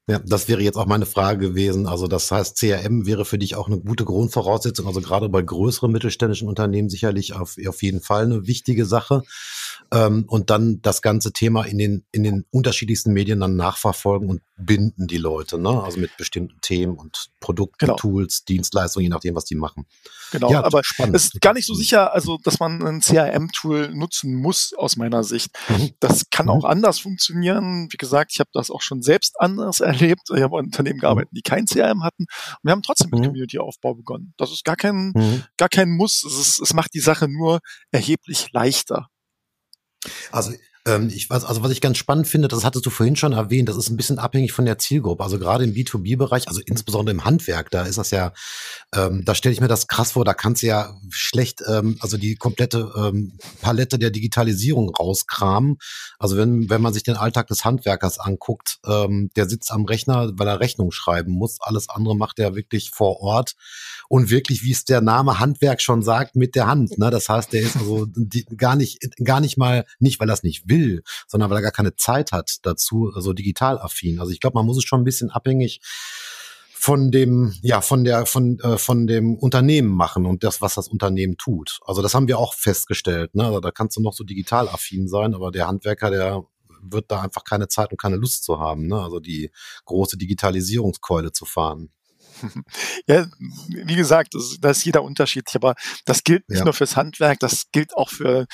[0.08, 1.88] Ja, das wäre jetzt auch meine Frage gewesen.
[1.88, 4.86] Also das heißt, CRM wäre für dich auch eine gute Grundvoraussetzung.
[4.86, 9.24] Also gerade bei größeren mittelständischen Unternehmen sicherlich auf, auf jeden Fall eine wichtige Sache.
[9.92, 14.42] ähm, und dann das ganze Thema in den, in den unterschiedlichsten Medien dann nachverfolgen und
[14.58, 15.84] binden die Leute, ne?
[15.84, 17.96] Also mit bestimmten Themen und Produkten, genau.
[17.96, 19.86] Tools, Dienstleistungen, je nachdem, was die machen.
[20.32, 21.16] Genau, ja, aber spannend.
[21.16, 25.24] es ist gar nicht so sicher, also dass man ein CRM-Tool nutzen muss, aus meiner
[25.24, 25.52] Sicht.
[25.68, 25.92] Mhm.
[26.00, 26.52] Das kann mhm.
[26.52, 27.88] auch anders funktionieren.
[27.92, 29.95] Wie gesagt, ich habe das auch schon selbst anders erlebt.
[30.02, 32.24] Ich habe in Unternehmen gearbeitet, die kein CRM hatten.
[32.24, 33.26] Und wir haben trotzdem mit mhm.
[33.26, 34.34] Community-Aufbau begonnen.
[34.38, 35.44] Das ist gar kein, mhm.
[35.58, 36.24] gar kein Muss.
[36.24, 37.60] Es, ist, es macht die Sache nur
[37.92, 39.08] erheblich leichter.
[40.32, 40.54] Also
[40.88, 43.68] ähm, ich weiß, also was ich ganz spannend finde, das hattest du vorhin schon erwähnt,
[43.70, 45.24] das ist ein bisschen abhängig von der Zielgruppe.
[45.24, 48.34] Also gerade im B2B-Bereich, also insbesondere im Handwerk, da ist das ja,
[48.94, 52.18] ähm, da stelle ich mir das krass vor, da kannst du ja schlecht, ähm, also
[52.18, 55.78] die komplette ähm, Palette der Digitalisierung rauskramen.
[56.20, 60.32] Also wenn, wenn man sich den Alltag des Handwerkers anguckt, ähm, der sitzt am Rechner,
[60.36, 61.58] weil er Rechnung schreiben muss.
[61.62, 63.56] Alles andere macht er wirklich vor Ort
[64.08, 66.98] und wirklich, wie es der Name Handwerk schon sagt, mit der Hand.
[66.98, 67.10] Ne?
[67.10, 70.44] Das heißt, der ist also die, gar nicht, gar nicht mal, nicht weil er es
[70.44, 70.75] nicht will,
[71.28, 74.20] sondern weil er gar keine Zeit hat dazu, so also digital affin.
[74.20, 75.82] Also ich glaube, man muss es schon ein bisschen abhängig
[76.86, 80.88] von dem, ja, von der, von, äh, von dem Unternehmen machen und das, was das
[80.88, 81.80] Unternehmen tut.
[81.86, 83.34] Also das haben wir auch festgestellt.
[83.34, 83.44] Ne?
[83.44, 86.44] Also da kannst du noch so digital affin sein, aber der Handwerker, der
[86.82, 89.02] wird da einfach keine Zeit und keine Lust zu haben, ne?
[89.02, 89.50] also die
[89.86, 91.90] große Digitalisierungskeule zu fahren.
[93.08, 93.28] Ja,
[93.70, 96.66] wie gesagt, das, das ist jeder unterschiedlich, aber das gilt nicht ja.
[96.66, 98.46] nur fürs Handwerk, das gilt auch für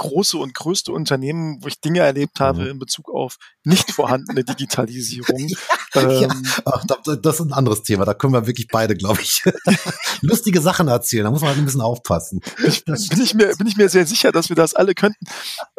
[0.00, 2.70] große und größte Unternehmen, wo ich Dinge erlebt habe mhm.
[2.70, 5.50] in Bezug auf nicht vorhandene Digitalisierung.
[5.94, 6.28] ähm, ja,
[6.64, 6.84] ach,
[7.22, 8.06] das ist ein anderes Thema.
[8.06, 9.42] Da können wir wirklich beide, glaube ich,
[10.22, 11.24] lustige Sachen erzählen.
[11.24, 12.40] Da muss man halt ein bisschen aufpassen.
[12.64, 15.26] Ich, bin, ich mir, bin ich mir sehr sicher, dass wir das alle könnten.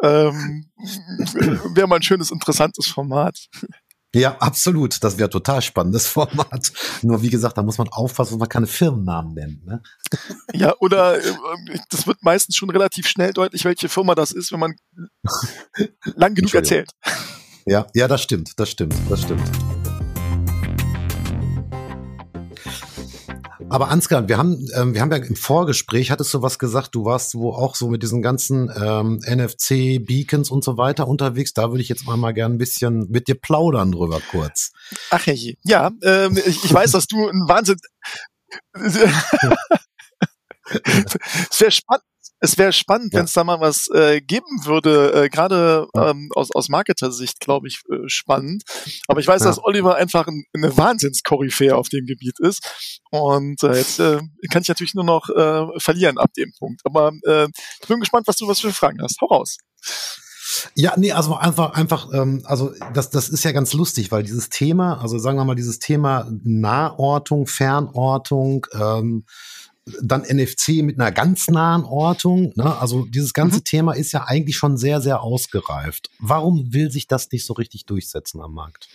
[0.02, 0.70] Ähm,
[1.74, 3.48] Wäre mal ein schönes, interessantes Format.
[4.14, 5.02] Ja, absolut.
[5.02, 6.72] Das wäre total spannendes Format.
[7.02, 9.66] Nur wie gesagt, da muss man aufpassen, dass man keine Firmennamen nennt.
[9.66, 9.82] Ne?
[10.54, 11.34] Ja, oder äh,
[11.88, 14.74] das wird meistens schon relativ schnell deutlich, welche Firma das ist, wenn man
[16.14, 16.90] lang genug erzählt.
[17.64, 19.81] Ja, ja, das stimmt, das stimmt, das stimmt.
[23.72, 27.06] Aber Ansgar, wir haben, ähm, wir haben ja im Vorgespräch, hattest du was gesagt, du
[27.06, 31.54] warst wo auch so mit diesen ganzen ähm, NFC-Beacons und so weiter unterwegs.
[31.54, 34.72] Da würde ich jetzt mal, mal gern ein bisschen mit dir plaudern drüber kurz.
[35.10, 37.78] Ach hey, ja, ähm, ich, ich weiß, dass du ein Wahnsinn...
[41.50, 42.04] Sehr spannend,
[42.42, 43.20] es wäre spannend, ja.
[43.20, 47.68] wenn es da mal was äh, geben würde, äh, gerade ähm, aus, aus Marketer-Sicht, glaube
[47.68, 48.64] ich, äh, spannend.
[49.06, 49.46] Aber ich weiß, ja.
[49.46, 53.00] dass Oliver einfach ein, eine Wahnsinnskoryphäe auf dem Gebiet ist.
[53.10, 54.18] Und äh, jetzt äh,
[54.50, 56.80] kann ich natürlich nur noch äh, verlieren ab dem Punkt.
[56.84, 57.46] Aber äh,
[57.80, 59.20] ich bin gespannt, was du was für Fragen hast.
[59.20, 59.58] Hau raus.
[60.74, 64.48] Ja, nee, also einfach, einfach, ähm, also das, das ist ja ganz lustig, weil dieses
[64.48, 69.24] Thema, also sagen wir mal, dieses Thema Nahortung, Fernortung, ähm,
[70.00, 72.52] dann NFC mit einer ganz nahen Ortung.
[72.54, 72.78] Ne?
[72.78, 73.64] Also dieses ganze mhm.
[73.64, 76.10] Thema ist ja eigentlich schon sehr, sehr ausgereift.
[76.18, 78.88] Warum will sich das nicht so richtig durchsetzen am Markt?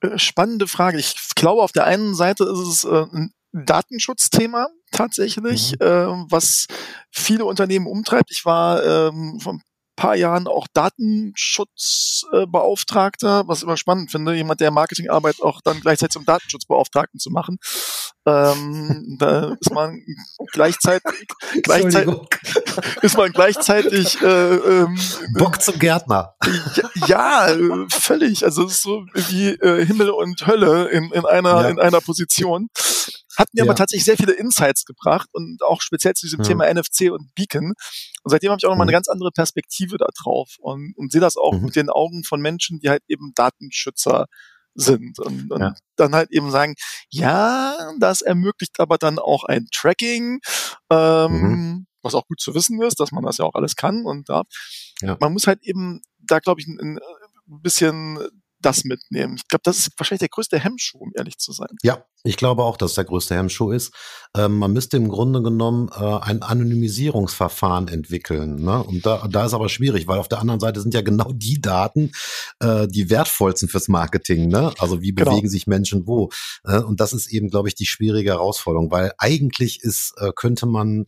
[0.00, 0.98] Äh, spannende Frage.
[0.98, 5.86] Ich glaube, auf der einen Seite ist es äh, ein Datenschutzthema tatsächlich, mhm.
[5.86, 6.66] äh, was
[7.10, 8.30] viele Unternehmen umtreibt.
[8.30, 9.62] Ich war ähm, vor ein
[9.96, 16.14] paar Jahren auch Datenschutzbeauftragter, was ich immer spannend finde, jemand, der Marketingarbeit auch dann gleichzeitig
[16.14, 17.58] zum Datenschutzbeauftragten zu machen.
[18.26, 20.02] Ähm, da ist man
[20.52, 21.26] gleichzeitig,
[21.62, 22.14] gleichzeitig
[23.02, 24.98] ist man gleichzeitig äh, ähm,
[25.34, 26.34] Bock zum Gärtner.
[27.06, 28.44] Ja, ja, völlig.
[28.44, 31.68] Also es ist so wie äh, Himmel und Hölle in, in einer ja.
[31.68, 32.68] in einer Position.
[33.36, 33.64] Hat mir ja.
[33.64, 36.48] aber tatsächlich sehr viele Insights gebracht und auch speziell zu diesem ja.
[36.48, 37.72] Thema NFC und Beacon.
[38.22, 38.96] Und seitdem habe ich auch noch mal eine mhm.
[38.96, 41.64] ganz andere Perspektive da drauf und, und sehe das auch mhm.
[41.64, 44.26] mit den Augen von Menschen, die halt eben Datenschützer
[44.74, 45.74] sind und, und ja.
[45.96, 46.74] dann halt eben sagen,
[47.10, 50.40] ja, das ermöglicht aber dann auch ein Tracking,
[50.90, 51.86] ähm, mhm.
[52.02, 54.42] was auch gut zu wissen ist, dass man das ja auch alles kann und da
[55.00, 55.16] ja.
[55.20, 56.98] man muss halt eben da glaube ich ein,
[57.48, 58.18] ein bisschen
[58.64, 59.36] das mitnehmen.
[59.36, 61.68] Ich glaube, das ist wahrscheinlich der größte Hemmschuh, um ehrlich zu sein.
[61.82, 63.92] Ja, ich glaube auch, dass es der größte Hemmschuh ist.
[64.36, 68.56] Ähm, man müsste im Grunde genommen äh, ein Anonymisierungsverfahren entwickeln.
[68.56, 68.82] Ne?
[68.82, 71.60] Und da, da ist aber schwierig, weil auf der anderen Seite sind ja genau die
[71.60, 72.12] Daten
[72.60, 74.48] äh, die wertvollsten fürs Marketing.
[74.48, 74.72] Ne?
[74.78, 75.30] Also wie genau.
[75.30, 75.52] bewegen genau.
[75.52, 76.30] sich Menschen wo?
[76.64, 80.66] Äh, und das ist eben, glaube ich, die schwierige Herausforderung, weil eigentlich ist, äh, könnte
[80.66, 81.06] man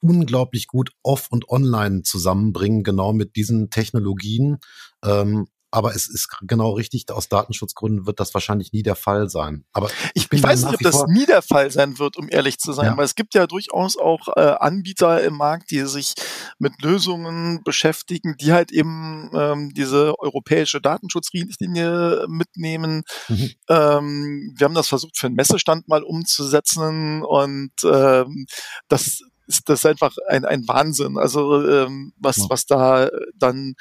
[0.00, 4.58] unglaublich gut off und online zusammenbringen, genau mit diesen Technologien.
[5.02, 9.64] Ähm, aber es ist genau richtig, aus Datenschutzgründen wird das wahrscheinlich nie der Fall sein.
[9.72, 12.72] Aber ich, ich weiß nicht, ob das nie der Fall sein wird, um ehrlich zu
[12.72, 12.96] sein, ja.
[12.96, 16.14] weil es gibt ja durchaus auch äh, Anbieter im Markt, die sich
[16.60, 23.02] mit Lösungen beschäftigen, die halt eben ähm, diese europäische Datenschutzrichtlinie mitnehmen.
[23.26, 23.50] Mhm.
[23.68, 28.46] Ähm, wir haben das versucht für einen Messestand mal umzusetzen und ähm,
[28.86, 31.18] das ist das einfach ein, ein Wahnsinn.
[31.18, 33.74] Also ähm, was, was da dann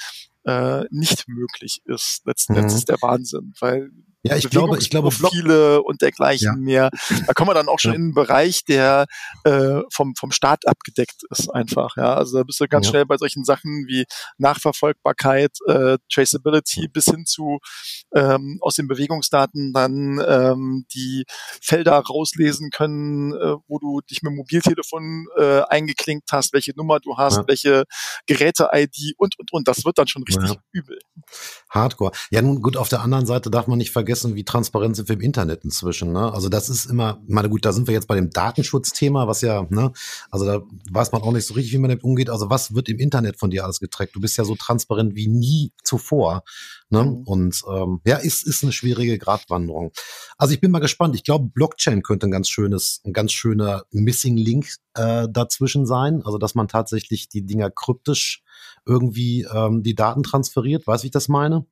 [0.45, 2.59] äh, nicht möglich ist, letzten mhm.
[2.59, 3.91] Endes der Wahnsinn, weil
[4.25, 6.55] ja, ich glaube, ich glaube, Profile und dergleichen ja.
[6.55, 6.89] mehr.
[7.27, 7.97] Da kommen wir dann auch schon ja.
[7.97, 9.05] in einen Bereich, der
[9.43, 11.97] äh, vom vom Staat abgedeckt ist einfach.
[11.97, 12.91] Ja, also da bist du ganz ja.
[12.91, 14.05] schnell bei solchen Sachen wie
[14.37, 17.59] Nachverfolgbarkeit, äh, Traceability bis hin zu
[18.15, 21.25] ähm, aus den Bewegungsdaten dann ähm, die
[21.61, 27.01] Felder rauslesen können, äh, wo du dich mit dem Mobiltelefon äh, eingeklinkt hast, welche Nummer
[27.01, 27.83] du hast, welche
[28.27, 29.67] Geräte-ID und und und.
[29.67, 30.97] Das wird dann schon richtig übel.
[31.69, 32.13] Hardcore.
[32.31, 32.77] Ja, nun gut.
[32.77, 35.63] Auf der anderen Seite darf man nicht vergessen vergessen, wie transparent sind wir im Internet
[35.63, 36.11] inzwischen.
[36.11, 36.31] Ne?
[36.31, 39.65] Also das ist immer, meine gut, da sind wir jetzt bei dem Datenschutzthema, was ja,
[39.69, 39.91] ne,
[40.29, 42.29] also da weiß man auch nicht so richtig, wie man damit umgeht.
[42.29, 44.15] Also was wird im Internet von dir alles getrackt?
[44.15, 46.43] Du bist ja so transparent wie nie zuvor.
[46.89, 47.03] Ne?
[47.03, 47.23] Mhm.
[47.23, 49.91] Und ähm, ja, ist, ist eine schwierige Gratwanderung.
[50.37, 51.15] Also ich bin mal gespannt.
[51.15, 56.21] Ich glaube, Blockchain könnte ein ganz schönes, ein ganz schöner Missing Link äh, dazwischen sein.
[56.23, 58.43] Also dass man tatsächlich die Dinger kryptisch
[58.85, 60.85] irgendwie ähm, die Daten transferiert.
[60.87, 61.65] Wie ich das meine?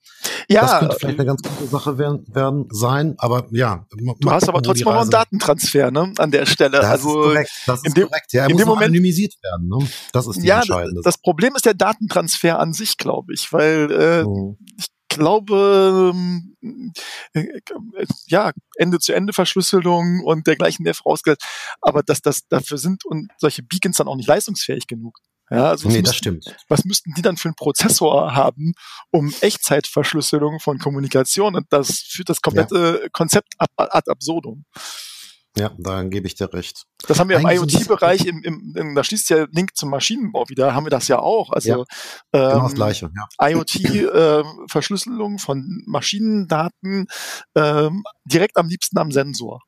[0.50, 0.62] Ja.
[0.62, 3.86] Das könnte vielleicht eine ganz gute Sache werden, werden sein, aber ja.
[4.19, 6.78] Du hast aber trotzdem noch einen Datentransfer, ne, an der Stelle.
[6.78, 7.52] Das also, ist korrekt.
[7.65, 8.34] Das ist dem, korrekt.
[8.34, 9.88] Ja, er in muss dem Moment, anonymisiert werden, ne?
[10.13, 11.02] Das ist die ja, entscheidende.
[11.04, 14.58] Das Problem ist der Datentransfer an sich, glaube ich, weil äh, mhm.
[14.78, 16.93] ich glaube, ähm,
[17.34, 17.45] äh,
[18.28, 21.45] ja, Ende-zu-Ende-Verschlüsselung und dergleichen mehr vorausgesetzt.
[21.82, 25.19] Aber dass das dafür sind und solche Beacons dann auch nicht leistungsfähig genug.
[25.50, 26.56] Ja, also nee, müssten, das stimmt.
[26.69, 28.74] Was müssten die dann für einen Prozessor haben,
[29.12, 33.10] um Echtzeitverschlüsselung von Kommunikation und das führt das komplette ja.
[33.12, 34.63] Konzept ad absurdum.
[35.58, 36.86] Ja, da gebe ich dir recht.
[37.08, 40.74] Das haben wir im IoT-Bereich, im, im, im, da schließt ja Link zum Maschinenbau wieder,
[40.74, 41.52] haben wir das ja auch.
[41.52, 41.76] Also ja,
[42.32, 43.12] genau ähm, das Gleiche.
[43.14, 43.50] Ja.
[43.50, 47.08] IoT-Verschlüsselung äh, von Maschinendaten
[47.56, 49.60] ähm, direkt am liebsten am Sensor.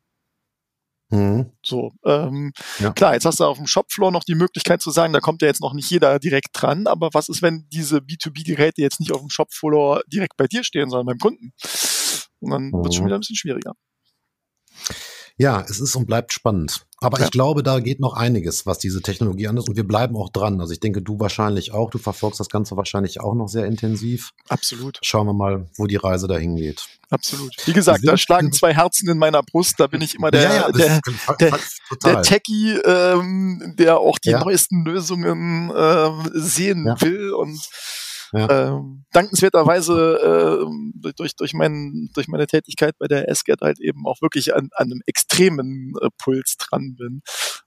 [1.10, 1.52] Mhm.
[1.64, 2.92] So, ähm, ja.
[2.92, 5.48] klar, jetzt hast du auf dem Shopfloor noch die Möglichkeit zu sagen, da kommt ja
[5.48, 9.20] jetzt noch nicht jeder direkt dran, aber was ist, wenn diese B2B-Geräte jetzt nicht auf
[9.20, 11.54] dem Shopfloor direkt bei dir stehen, sondern beim Kunden?
[12.40, 12.74] Und dann mhm.
[12.74, 13.74] wird es schon wieder ein bisschen schwieriger.
[15.38, 16.86] Ja, es ist und bleibt spannend.
[17.00, 17.26] Aber ja.
[17.26, 19.68] ich glaube, da geht noch einiges, was diese Technologie an ist.
[19.68, 20.62] Und wir bleiben auch dran.
[20.62, 21.90] Also ich denke, du wahrscheinlich auch.
[21.90, 24.32] Du verfolgst das Ganze wahrscheinlich auch noch sehr intensiv.
[24.48, 25.00] Absolut.
[25.02, 26.86] Schauen wir mal, wo die Reise dahin geht.
[27.10, 27.52] Absolut.
[27.66, 29.80] Wie gesagt, da schlagen zwei Herzen in meiner Brust.
[29.80, 31.02] Da bin ich immer der, ja, ja, der,
[31.40, 31.60] der,
[32.04, 37.60] der, Techie, ähm, der auch die neuesten Lösungen äh, sehen will und
[38.34, 38.70] ja.
[38.76, 44.22] Ähm, dankenswerterweise äh, durch, durch, mein, durch meine Tätigkeit bei der SGAT halt eben auch
[44.22, 47.22] wirklich an, an einem extremen äh, Puls dran bin,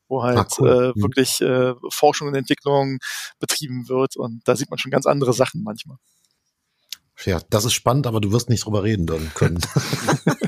[0.09, 0.69] wo halt ah, cool.
[0.69, 1.03] äh, mhm.
[1.03, 2.99] wirklich äh, Forschung und Entwicklung
[3.39, 5.99] betrieben wird und da sieht man schon ganz andere Sachen manchmal.
[7.25, 9.61] Ja, das ist spannend, aber du wirst nicht drüber reden dann können.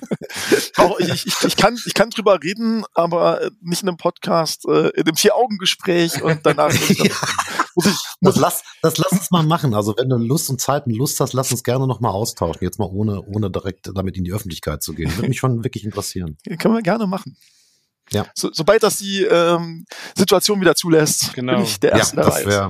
[0.76, 4.88] Auch ich, ich, ich, kann, ich kann drüber reden, aber nicht in einem Podcast, äh,
[4.90, 7.14] in einem Vier-Augen-Gespräch und danach ja.
[7.74, 9.74] muss ich, muss das, lass, das lass uns mal machen.
[9.74, 12.62] Also wenn du Lust und Zeit und Lust hast, lass uns gerne noch mal austauschen.
[12.62, 15.14] Jetzt mal ohne, ohne direkt damit in die Öffentlichkeit zu gehen.
[15.16, 16.36] Würde mich schon wirklich interessieren.
[16.58, 17.36] Können wir gerne machen.
[18.10, 18.26] Ja.
[18.34, 19.84] So, sobald das die ähm,
[20.16, 21.56] Situation wieder zulässt, genau.
[21.56, 22.68] bin ich der Erste ja, das wär,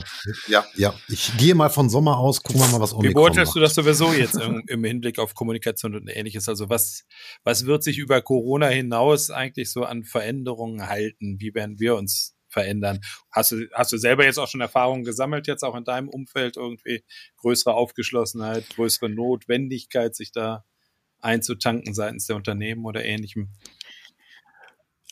[0.48, 0.94] Ja, ja.
[1.08, 3.74] Ich gehe mal von Sommer aus, gucken wir mal, was Omikron Wie beurteilst du das
[3.74, 6.48] sowieso jetzt im, im, Hinblick auf Kommunikation und ähnliches?
[6.48, 7.04] Also was,
[7.44, 11.36] was wird sich über Corona hinaus eigentlich so an Veränderungen halten?
[11.38, 13.00] Wie werden wir uns verändern?
[13.30, 16.56] Hast du, hast du selber jetzt auch schon Erfahrungen gesammelt, jetzt auch in deinem Umfeld
[16.56, 17.04] irgendwie
[17.36, 20.64] größere Aufgeschlossenheit, größere Notwendigkeit, sich da
[21.20, 23.52] einzutanken seitens der Unternehmen oder ähnlichem?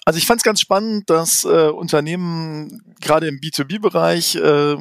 [0.06, 4.76] Also ich fand es ganz spannend, dass äh, Unternehmen gerade im B2B-Bereich äh,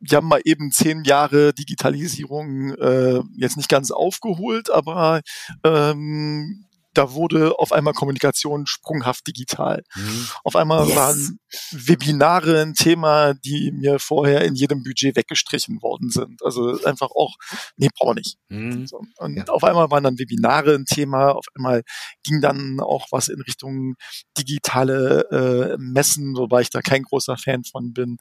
[0.00, 5.20] die haben mal eben zehn Jahre Digitalisierung äh, jetzt nicht ganz aufgeholt, aber
[5.64, 9.82] ähm, da wurde auf einmal Kommunikation sprunghaft digital.
[9.94, 10.28] Mhm.
[10.44, 10.96] Auf einmal yes.
[10.96, 11.38] waren
[11.72, 16.42] Webinare ein Thema, die mir vorher in jedem Budget weggestrichen worden sind.
[16.42, 17.34] Also einfach auch,
[17.76, 18.36] nee, brauche nicht.
[18.48, 18.86] Mhm.
[18.86, 19.02] So.
[19.18, 19.44] Und ja.
[19.48, 21.82] auf einmal waren dann Webinare ein Thema, auf einmal
[22.22, 23.94] ging dann auch was in Richtung
[24.38, 28.16] digitale äh, Messen, wobei ich da kein großer Fan von bin.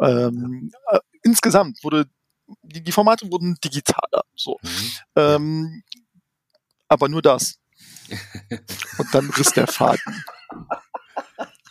[0.00, 2.06] Ähm, äh, insgesamt wurde
[2.62, 4.22] die, die Formate wurden digitaler.
[4.34, 4.56] So.
[4.62, 4.90] Mhm.
[5.16, 5.82] Ähm,
[6.88, 7.57] aber nur das.
[8.98, 10.24] Und dann riss der Faden.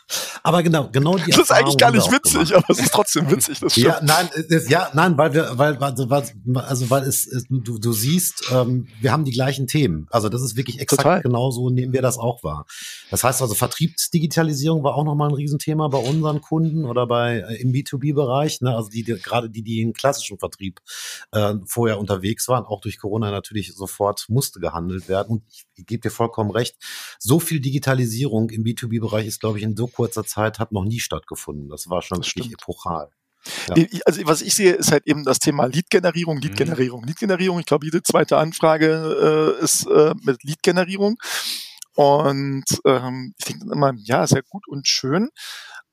[0.47, 3.59] Aber genau, genau die Das ist eigentlich gar nicht witzig, aber es ist trotzdem witzig.
[3.59, 7.77] Das ja, nein, ist, ja, nein, weil wir, weil, also, also weil es, es du,
[7.77, 10.07] du siehst, ähm, wir haben die gleichen Themen.
[10.09, 11.21] Also das ist wirklich exakt Total.
[11.21, 12.65] genauso nehmen wir das auch wahr.
[13.11, 17.61] Das heißt also Vertriebsdigitalisierung war auch nochmal ein Riesenthema bei unseren Kunden oder bei äh,
[17.61, 18.61] im B2B-Bereich.
[18.61, 18.73] Ne?
[18.73, 20.79] Also die, die gerade die, die im klassischen Vertrieb
[21.33, 25.39] äh, vorher unterwegs waren, auch durch Corona natürlich sofort musste gehandelt werden.
[25.39, 26.77] Und ich, ich gebe dir vollkommen recht.
[27.19, 30.99] So viel Digitalisierung im B2B-Bereich ist, glaube ich, in so kurzer Zeit hat noch nie
[30.99, 31.69] stattgefunden.
[31.69, 33.09] Das war schon wirklich epochal.
[33.67, 33.75] Ja.
[34.05, 37.07] Also was ich sehe, ist halt eben das Thema Lead-Generierung, Lead-Generierung, mhm.
[37.07, 37.59] Lead-Generierung.
[37.59, 41.17] Ich glaube, jede zweite Anfrage äh, ist äh, mit Lead-Generierung.
[41.95, 45.29] Und ähm, ich denke dann immer, ja, sehr gut und schön.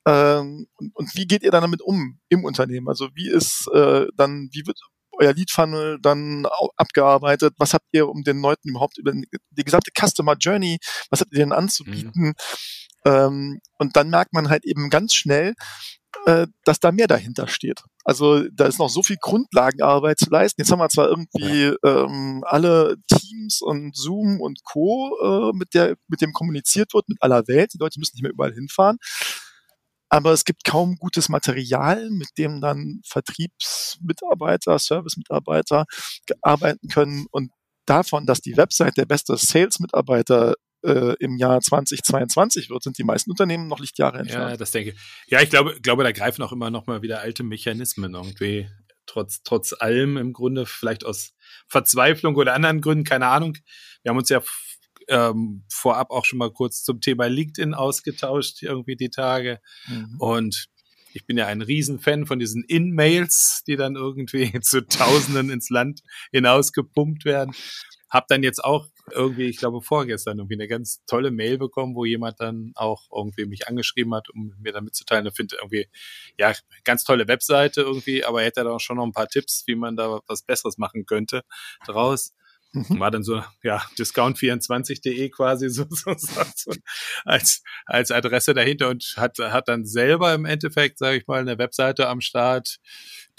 [0.05, 2.87] Ähm, und, und wie geht ihr dann damit um im Unternehmen?
[2.87, 4.79] Also wie ist äh, dann, wie wird
[5.17, 6.45] euer Lead-Funnel dann
[6.77, 7.55] abgearbeitet?
[7.57, 10.77] Was habt ihr, um den Leuten überhaupt über die gesamte Customer Journey,
[11.09, 12.11] was habt ihr denen anzubieten?
[12.13, 12.33] Mhm.
[13.05, 15.53] Ähm, und dann merkt man halt eben ganz schnell,
[16.25, 17.83] äh, dass da mehr dahinter steht.
[18.03, 20.61] Also da ist noch so viel Grundlagenarbeit zu leisten.
[20.61, 25.95] Jetzt haben wir zwar irgendwie ähm, alle Teams und Zoom und Co., äh, mit, der,
[26.07, 27.73] mit dem kommuniziert wird, mit aller Welt.
[27.73, 28.97] Die Leute müssen nicht mehr überall hinfahren.
[30.09, 35.85] Aber es gibt kaum gutes Material, mit dem dann Vertriebsmitarbeiter, Servicemitarbeiter
[36.41, 37.25] arbeiten können.
[37.31, 37.51] Und
[37.85, 43.31] davon, dass die Website der beste Sales-Mitarbeiter äh, im Jahr 2022 wird, sind die meisten
[43.31, 44.51] Unternehmen noch Lichtjahre entfernt.
[44.51, 44.95] Ja, das denke ich.
[45.27, 48.69] Ja, ich glaube, glaube, da greifen auch immer noch mal wieder alte Mechanismen irgendwie.
[49.07, 51.33] Trotz, trotz allem im Grunde, vielleicht aus
[51.67, 53.57] Verzweiflung oder anderen Gründen, keine Ahnung.
[54.03, 54.41] Wir haben uns ja
[55.07, 59.59] ähm, vorab auch schon mal kurz zum Thema LinkedIn ausgetauscht, irgendwie die Tage.
[59.87, 60.15] Mhm.
[60.19, 60.67] Und
[61.13, 66.01] ich bin ja ein Riesenfan von diesen In-Mails, die dann irgendwie zu Tausenden ins Land
[66.31, 67.53] hinaus gepumpt werden.
[68.15, 72.05] Hab dann jetzt auch irgendwie, ich glaube vorgestern, irgendwie eine ganz tolle Mail bekommen, wo
[72.05, 75.89] jemand dann auch irgendwie mich angeschrieben hat, um mir dann mitzuteilen, er findet irgendwie,
[76.39, 76.53] ja,
[76.85, 79.75] ganz tolle Webseite irgendwie, aber er hätte da auch schon noch ein paar Tipps, wie
[79.75, 81.41] man da was Besseres machen könnte
[81.85, 82.33] draus.
[82.71, 82.99] Mhm.
[82.99, 86.71] War dann so, ja, discount24.de quasi so, so, so,
[87.25, 91.57] als, als Adresse dahinter und hat, hat dann selber im Endeffekt, sage ich mal, eine
[91.57, 92.77] Webseite am Start,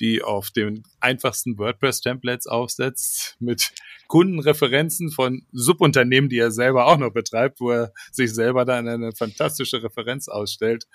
[0.01, 3.70] die auf den einfachsten WordPress-Templates aufsetzt, mit
[4.09, 9.12] Kundenreferenzen von Subunternehmen, die er selber auch noch betreibt, wo er sich selber dann eine
[9.12, 10.86] fantastische Referenz ausstellt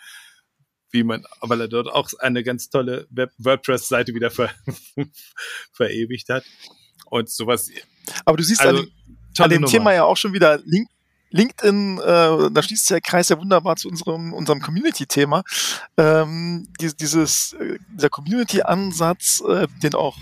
[0.91, 4.49] wie man, weil er dort auch eine ganz tolle WordPress-Seite wieder ver
[5.71, 6.43] verewigt hat.
[7.05, 7.69] Und sowas.
[8.25, 8.91] Aber du siehst also, an,
[9.39, 9.71] an dem Nummer.
[9.71, 10.89] Thema ja auch schon wieder Link,
[11.32, 15.43] LinkedIn, äh, da schließt sich der Kreis ja wunderbar zu unserem, unserem Community-Thema.
[15.97, 20.17] Ähm, die, dieses, äh, dieser Community-Ansatz, äh, den auch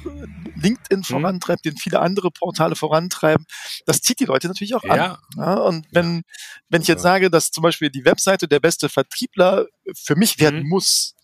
[0.55, 1.03] LinkedIn mhm.
[1.03, 3.45] vorantreibt, den viele andere Portale vorantreiben,
[3.85, 4.93] das zieht die Leute natürlich auch ja.
[4.93, 5.17] an.
[5.37, 5.53] Ja?
[5.55, 6.21] Und wenn, ja.
[6.69, 10.63] wenn ich jetzt sage, dass zum Beispiel die Webseite der beste Vertriebler für mich werden
[10.63, 10.69] mhm.
[10.69, 11.15] muss,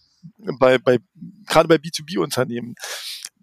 [0.60, 1.00] bei, bei,
[1.46, 2.76] gerade bei B2B-Unternehmen,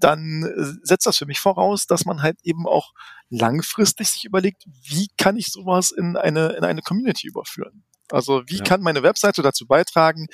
[0.02, 2.92] dann äh, setzt das für mich voraus, dass man halt eben auch
[3.30, 7.84] langfristig sich überlegt, wie kann ich sowas in eine, in eine Community überführen?
[8.10, 8.64] Also wie ja.
[8.64, 10.26] kann meine Webseite dazu beitragen,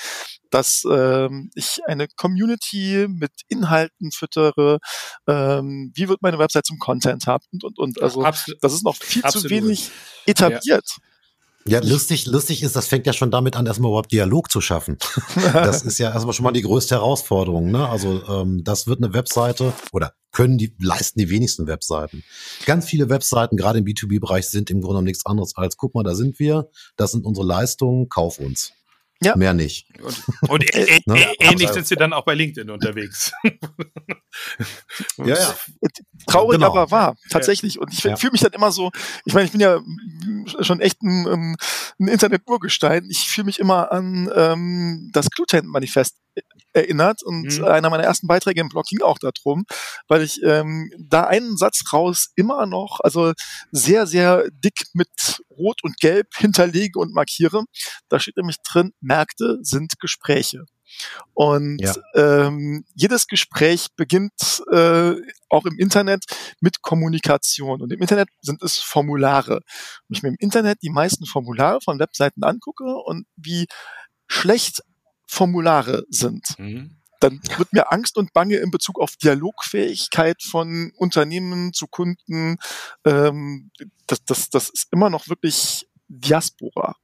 [0.51, 4.81] dass ähm, ich eine Community mit Inhalten füttere?
[5.29, 8.03] Ähm, wie wird meine Website zum Content Hub und und und.
[8.03, 8.65] Also Absolut.
[8.65, 9.45] das ist noch viel Absolut.
[9.45, 9.91] zu wenig
[10.27, 10.65] etabliert.
[10.65, 11.05] Ja.
[11.69, 14.99] Ja, lustig, lustig ist, das fängt ja schon damit an, erstmal überhaupt Dialog zu schaffen.
[15.53, 17.71] das ist ja erstmal schon mal die größte Herausforderung.
[17.71, 17.89] Ne?
[17.89, 22.23] Also ähm, das wird eine Webseite oder können die leisten die wenigsten Webseiten.
[22.67, 26.05] Ganz viele Webseiten, gerade im B2B-Bereich, sind im Grunde genommen nichts anderes als, guck mal,
[26.05, 28.73] da sind wir, das sind unsere Leistungen, kauf uns.
[29.21, 29.35] Ja.
[29.37, 29.89] Mehr nicht.
[30.01, 31.27] Und, und äh, ne?
[31.41, 33.33] ähnlich sind sie dann auch bei LinkedIn unterwegs.
[35.19, 35.55] ja, ja.
[36.27, 36.69] Traurig, genau.
[36.69, 37.81] aber wahr, tatsächlich.
[37.81, 38.17] Und ich ja.
[38.17, 38.93] fühle mich dann immer so,
[39.25, 39.81] ich meine, ich bin ja
[40.61, 41.57] schon echt ein,
[41.99, 43.09] ein Internet-Urgestein.
[43.11, 46.17] Ich fühle mich immer an ähm, das Clutent-Manifest
[46.73, 47.65] erinnert und mhm.
[47.65, 49.65] einer meiner ersten Beiträge im Blog ging auch darum,
[50.07, 53.33] weil ich ähm, da einen Satz raus immer noch, also
[53.73, 55.09] sehr, sehr dick mit
[55.51, 57.65] Rot und Gelb hinterlege und markiere.
[58.09, 60.65] Da steht nämlich drin, Märkte sind Gespräche.
[61.35, 61.95] Und ja.
[62.15, 65.15] ähm, jedes Gespräch beginnt äh,
[65.49, 66.25] auch im Internet
[66.61, 67.83] mit Kommunikation.
[67.83, 69.61] Und im Internet sind es Formulare.
[70.09, 73.67] Wenn ich mir im Internet die meisten Formulare von Webseiten angucke und wie
[74.27, 74.83] schlecht
[75.29, 76.97] Formulare sind, mhm.
[77.21, 82.57] dann wird mir Angst und Bange in Bezug auf Dialogfähigkeit von Unternehmen zu Kunden.
[83.05, 83.71] Ähm,
[84.07, 86.97] das, das, das ist immer noch wirklich Diaspora.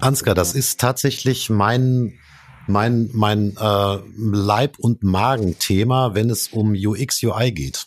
[0.00, 2.18] Ansgar, das ist tatsächlich mein
[2.66, 7.86] mein mein äh, Leib und Magen-Thema, wenn es um UX UI geht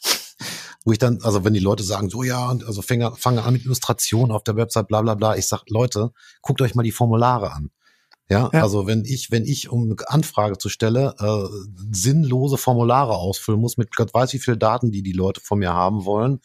[0.85, 3.65] wo ich dann, also wenn die Leute sagen, so ja, also fange, fange an mit
[3.65, 6.11] Illustration auf der Website, bla bla bla, ich sag, Leute,
[6.41, 7.71] guckt euch mal die Formulare an.
[8.29, 13.15] Ja, ja, also wenn ich, wenn ich um eine Anfrage zu stelle, äh, sinnlose Formulare
[13.15, 16.39] ausfüllen muss mit Gott weiß wie viel Daten, die die Leute von mir haben wollen,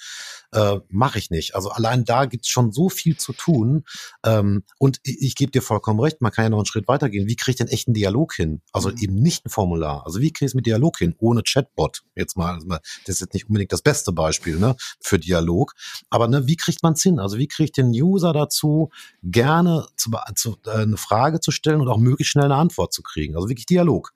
[0.53, 1.55] äh, mache ich nicht.
[1.55, 3.85] Also allein da gibt's schon so viel zu tun.
[4.24, 7.29] Ähm, und ich, ich gebe dir vollkommen recht, man kann ja noch einen Schritt weitergehen.
[7.29, 8.61] Wie kriege ich den echten Dialog hin?
[8.72, 8.97] Also mhm.
[8.99, 10.05] eben nicht ein Formular.
[10.05, 12.03] Also wie kriege ich es mit Dialog hin, ohne Chatbot?
[12.16, 15.74] Jetzt mal, also das ist jetzt nicht unbedingt das beste Beispiel ne, für Dialog.
[16.11, 17.20] Aber ne, wie kriegt man es hin?
[17.20, 18.91] Also wie kriege ich den User dazu,
[19.22, 23.03] gerne zu, zu, äh, eine Frage zu stellen und auch möglichst schnell eine Antwort zu
[23.03, 23.37] kriegen?
[23.37, 24.12] Also wirklich Dialog.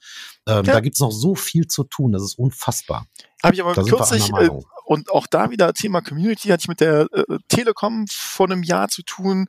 [0.47, 0.73] Ähm, ja.
[0.73, 3.07] Da gibt's noch so viel zu tun, das ist unfassbar.
[3.43, 4.51] Habe ich aber da kürzlich, äh,
[4.85, 8.89] und auch da wieder Thema Community, hatte ich mit der äh, Telekom vor einem Jahr
[8.89, 9.47] zu tun,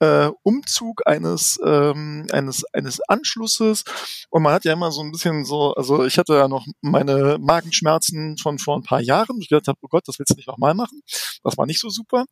[0.00, 3.84] äh, Umzug eines, ähm, eines, eines Anschlusses.
[4.30, 7.38] Und man hat ja immer so ein bisschen so, also ich hatte ja noch meine
[7.40, 9.40] Magenschmerzen von vor ein paar Jahren.
[9.40, 11.00] Ich gedacht habe, oh Gott, das willst du nicht nochmal machen.
[11.44, 12.24] Das war nicht so super.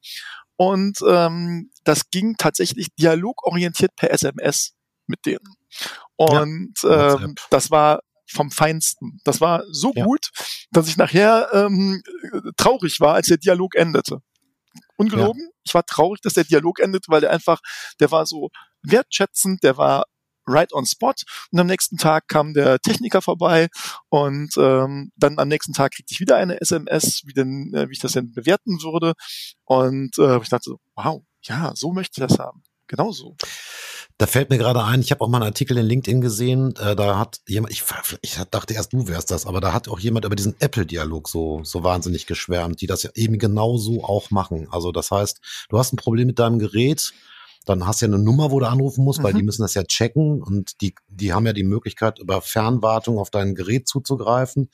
[0.56, 4.74] Und ähm, das ging tatsächlich dialogorientiert per SMS
[5.06, 5.54] mit denen.
[6.16, 9.20] Und ja, ähm, das war vom Feinsten.
[9.24, 10.04] Das war so ja.
[10.04, 10.30] gut,
[10.70, 12.02] dass ich nachher ähm,
[12.56, 14.20] traurig war, als der Dialog endete.
[14.96, 15.48] Ungelogen, ja.
[15.64, 17.60] ich war traurig, dass der Dialog endete, weil der einfach,
[18.00, 18.50] der war so
[18.82, 20.04] wertschätzend, der war
[20.46, 21.14] right on spot
[21.52, 23.68] und am nächsten Tag kam der Techniker vorbei
[24.10, 27.92] und ähm, dann am nächsten Tag kriegte ich wieder eine SMS, wie, denn, äh, wie
[27.92, 29.14] ich das denn bewerten würde
[29.64, 32.62] und äh, ich dachte so, wow, ja, so möchte ich das haben.
[32.86, 33.36] Genauso.
[34.16, 36.94] Da fällt mir gerade ein, ich habe auch mal einen Artikel in LinkedIn gesehen, äh,
[36.94, 37.82] da hat jemand, ich,
[38.22, 41.64] ich dachte erst, du wärst das, aber da hat auch jemand über diesen Apple-Dialog so,
[41.64, 44.68] so wahnsinnig geschwärmt, die das ja eben genauso auch machen.
[44.70, 47.12] Also das heißt, du hast ein Problem mit deinem Gerät,
[47.64, 49.24] dann hast du ja eine Nummer, wo du anrufen musst, mhm.
[49.24, 53.18] weil die müssen das ja checken und die, die haben ja die Möglichkeit, über Fernwartung
[53.18, 54.70] auf dein Gerät zuzugreifen.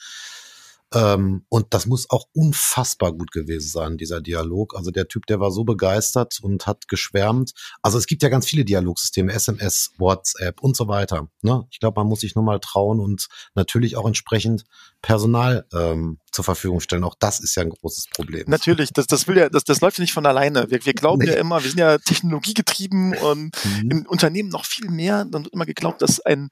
[0.93, 4.77] Ähm, und das muss auch unfassbar gut gewesen sein, dieser Dialog.
[4.77, 7.53] Also der Typ, der war so begeistert und hat geschwärmt.
[7.83, 11.29] Also es gibt ja ganz viele Dialogsysteme, SMS, WhatsApp und so weiter.
[11.43, 11.67] Ne?
[11.71, 14.65] Ich glaube, man muss sich nur mal trauen und natürlich auch entsprechend
[15.03, 17.05] Personal ähm, zur Verfügung stellen.
[17.05, 18.45] Auch das ist ja ein großes Problem.
[18.49, 20.71] Natürlich, das, das will ja, das, das läuft ja nicht von alleine.
[20.71, 21.31] Wir, wir glauben nee.
[21.31, 23.91] ja immer, wir sind ja technologiegetrieben und mhm.
[23.91, 25.25] im Unternehmen noch viel mehr.
[25.25, 26.51] Dann wird immer geglaubt, dass ein,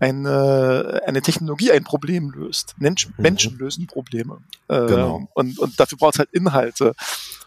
[0.00, 2.74] eine, eine Technologie ein Problem löst.
[2.78, 3.14] Mensch, mhm.
[3.18, 4.38] Menschen lösen Probleme.
[4.68, 5.28] Ähm, genau.
[5.34, 6.94] und, und dafür braucht es halt Inhalte.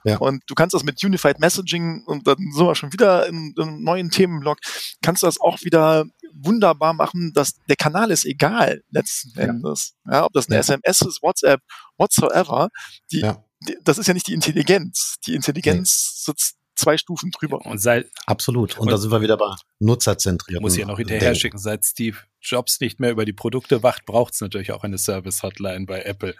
[0.03, 0.17] Ja.
[0.17, 3.63] Und du kannst das mit Unified Messaging und dann sind wir schon wieder in, in
[3.63, 4.59] einem neuen Themenblock,
[5.01, 9.95] kannst du das auch wieder wunderbar machen, dass der Kanal ist egal letzten Endes.
[10.09, 10.59] Ja, ob das eine ja.
[10.61, 11.61] SMS ist, WhatsApp,
[11.97, 12.69] whatsoever.
[13.11, 13.43] Die, ja.
[13.67, 15.15] die, das ist ja nicht die Intelligenz.
[15.25, 16.31] Die Intelligenz nee.
[16.31, 17.65] sitzt zwei Stufen drüber.
[17.65, 18.75] Und seit, Absolut.
[18.75, 20.61] Und, und da sind wir wieder bei Nutzerzentriert.
[20.61, 21.57] Muss ich ja noch hinterher schicken.
[21.57, 25.85] Seit Steve Jobs nicht mehr über die Produkte wacht, braucht es natürlich auch eine Service-Hotline
[25.85, 26.35] bei Apple.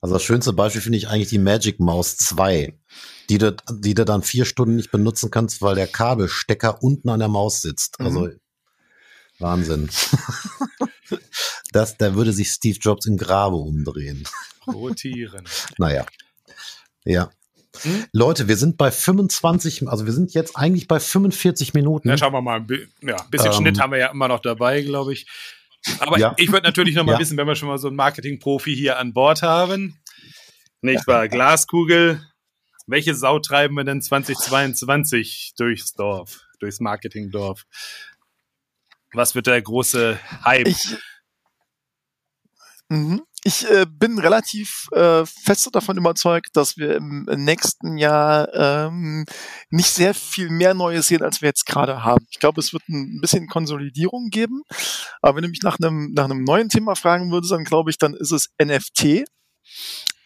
[0.00, 2.76] Also das schönste Beispiel finde ich eigentlich die Magic Mouse 2
[3.32, 7.20] die du, die du dann vier Stunden nicht benutzen kannst, weil der Kabelstecker unten an
[7.20, 7.98] der Maus sitzt.
[7.98, 8.06] Mhm.
[8.06, 8.28] Also
[9.38, 9.90] Wahnsinn.
[11.72, 14.24] das, da würde sich Steve Jobs in Grabe umdrehen.
[14.66, 15.48] Rotieren.
[15.78, 16.06] naja.
[17.04, 17.30] Ja.
[17.80, 18.04] Hm?
[18.12, 22.08] Leute, wir sind bei 25, also wir sind jetzt eigentlich bei 45 Minuten.
[22.08, 22.64] Ja, schauen wir mal.
[23.00, 25.26] Ja, ein bisschen ähm, Schnitt haben wir ja immer noch dabei, glaube ich.
[25.98, 26.34] Aber ja.
[26.36, 27.18] ich würde natürlich noch mal ja.
[27.18, 29.98] wissen, wenn wir schon mal so einen Marketing-Profi hier an Bord haben.
[30.80, 31.28] Nicht wahr?
[31.28, 32.20] Glaskugel,
[32.86, 37.64] welche Sau treiben wir denn 2022 durchs Dorf, durchs Marketingdorf?
[39.12, 40.68] Was wird der große Hype?
[40.68, 40.96] Ich,
[42.92, 43.22] mhm.
[43.44, 49.24] ich äh, bin relativ äh, fest davon überzeugt, dass wir im nächsten Jahr ähm,
[49.70, 52.26] nicht sehr viel mehr Neues sehen, als wir jetzt gerade haben.
[52.30, 54.62] Ich glaube, es wird ein bisschen Konsolidierung geben.
[55.20, 57.98] Aber wenn du mich nach einem, nach einem neuen Thema fragen würdest, dann glaube ich,
[57.98, 59.24] dann ist es NFT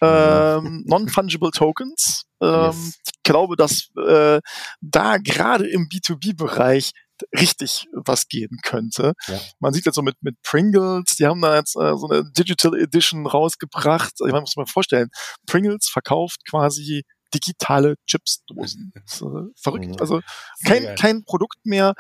[0.01, 2.25] ähm, Non-Fungible Tokens.
[2.41, 2.99] Ähm, yes.
[3.07, 4.41] Ich glaube, dass äh,
[4.81, 6.93] da gerade im B2B-Bereich
[7.39, 9.15] richtig was gehen könnte.
[9.27, 9.41] Ja.
[9.59, 12.75] Man sieht jetzt so mit, mit Pringles, die haben da jetzt äh, so eine Digital
[12.75, 14.13] Edition rausgebracht.
[14.21, 15.09] Ich meine, muss man vorstellen,
[15.47, 17.05] Pringles verkauft quasi
[17.35, 18.93] digitale Chipsdosen.
[19.17, 19.87] Äh, verrückt.
[19.87, 19.97] Mhm.
[19.99, 20.21] Also
[20.65, 21.95] kein, kein Produkt mehr,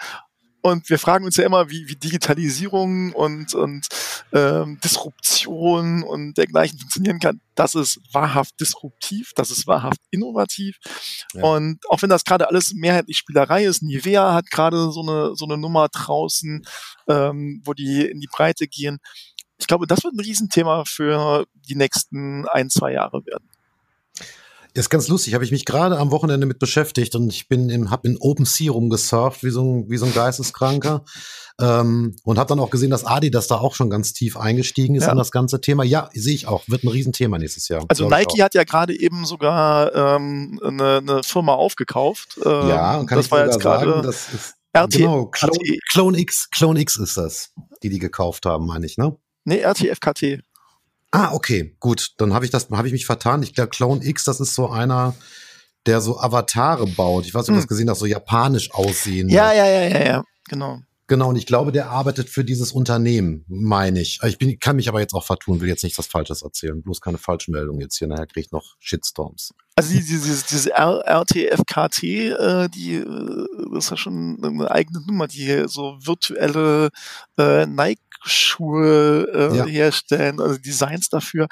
[0.63, 3.87] und wir fragen uns ja immer, wie, wie Digitalisierung und, und
[4.33, 7.41] ähm, Disruption und dergleichen funktionieren kann.
[7.55, 10.79] Das ist wahrhaft disruptiv, das ist wahrhaft innovativ.
[11.35, 11.45] Ja.
[11.45, 15.45] Und auch wenn das gerade alles mehrheitlich Spielerei ist, Nivea hat gerade so eine, so
[15.45, 16.67] eine Nummer draußen,
[17.09, 18.99] ähm, wo die in die Breite gehen.
[19.59, 23.49] Ich glaube, das wird ein Riesenthema für die nächsten ein, zwei Jahre werden.
[24.77, 27.91] Ist ganz lustig, habe ich mich gerade am Wochenende mit beschäftigt und ich bin im,
[27.91, 31.03] hab in OpenSea rumgesurft, wie so ein, wie so ein Geisteskranker.
[31.59, 35.05] Ähm, und habe dann auch gesehen, dass Adidas da auch schon ganz tief eingestiegen ist
[35.05, 35.13] ja.
[35.13, 35.83] in das ganze Thema.
[35.83, 36.63] Ja, sehe ich auch.
[36.69, 37.87] Wird ein Riesenthema nächstes Jahr.
[37.89, 42.39] Also Nike hat ja gerade eben sogar ähm, eine, eine Firma aufgekauft.
[42.45, 46.19] Ähm, ja, und kann das ich war jetzt gerade das ist RT, genau, Clone, Clone,
[46.19, 47.53] X, Clone X ist das,
[47.83, 49.17] die die gekauft haben, meine ich, ne?
[49.45, 50.43] Nee, RTFKT.
[51.11, 52.13] Ah, okay, gut.
[52.19, 53.43] Dann habe ich das, habe ich mich vertan.
[53.43, 55.15] Ich glaube, Clone X, das ist so einer,
[55.87, 57.27] der so Avatare baut.
[57.27, 59.29] Ich weiß nicht, ob du das gesehen hast, so japanisch aussehen.
[59.29, 60.81] Ja, ja, ja, ja, ja, genau.
[61.09, 64.19] Genau, und ich glaube, der arbeitet für dieses Unternehmen, meine ich.
[64.25, 66.83] Ich bin, kann mich aber jetzt auch vertun, will jetzt nicht was Falsches erzählen.
[66.83, 68.09] Bloß keine falschen Meldungen jetzt hier.
[68.09, 69.55] Nachher kriege ich noch Shitstorms.
[69.77, 75.29] Also die- diese, diese RTFKT, äh, die äh, das ist ja schon eine eigene Nummer,
[75.29, 76.89] die so virtuelle
[77.39, 77.67] äh,
[78.25, 79.65] Nike-Schuhe äh, Ja.
[79.67, 81.49] herstellen, also Designs dafür.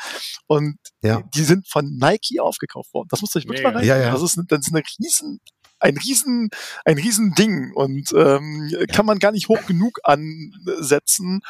[0.47, 1.23] Und Ja.
[1.35, 3.09] die sind von Nike aufgekauft worden.
[3.11, 3.71] Das musst du euch wirklich Mega.
[3.73, 3.87] mal rein.
[3.87, 4.11] Ja, ja.
[4.12, 5.41] Das ist, das ist eine riesen
[5.81, 6.49] ein riesen,
[6.87, 11.41] ein riesen Ding und ähm, kann man gar nicht hoch genug ansetzen,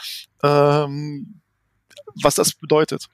[0.43, 1.41] ähm,
[2.21, 3.07] was das bedeutet.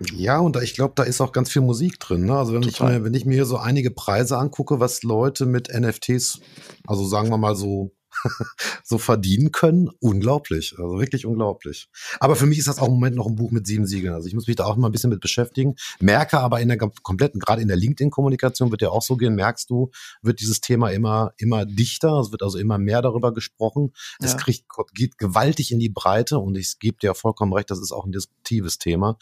[0.00, 2.24] Ja, und da, ich glaube, da ist auch ganz viel Musik drin.
[2.24, 2.36] Ne?
[2.36, 5.68] Also wenn ich, mir, wenn ich mir hier so einige Preise angucke, was Leute mit
[5.72, 6.40] NFTs,
[6.88, 7.92] also sagen wir mal so,
[8.84, 10.74] so verdienen können, unglaublich.
[10.78, 11.88] Also wirklich unglaublich.
[12.20, 14.14] Aber für mich ist das auch im Moment noch ein Buch mit sieben Siegeln.
[14.14, 15.76] Also ich muss mich da auch mal ein bisschen mit beschäftigen.
[16.00, 19.70] Merke aber in der kompletten, gerade in der LinkedIn-Kommunikation wird ja auch so gehen, merkst
[19.70, 19.90] du,
[20.22, 22.20] wird dieses Thema immer, immer dichter.
[22.20, 23.92] Es wird also immer mehr darüber gesprochen.
[24.20, 24.36] Es Ja.
[24.38, 24.64] kriegt,
[24.94, 28.12] geht gewaltig in die Breite und ich gebe dir vollkommen recht, das ist auch ein
[28.12, 29.18] diskutives Thema.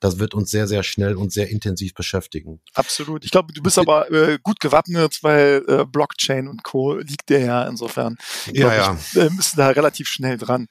[0.00, 2.60] Das wird uns sehr, sehr schnell und sehr intensiv beschäftigen.
[2.74, 3.24] Absolut.
[3.24, 6.96] Ich glaube, du bist aber äh, gut gewappnet, weil äh, Blockchain und Co.
[6.96, 8.16] liegt dir ja insofern.
[8.52, 10.68] Ja, glaub Ich, äh, bist da relativ schnell dran.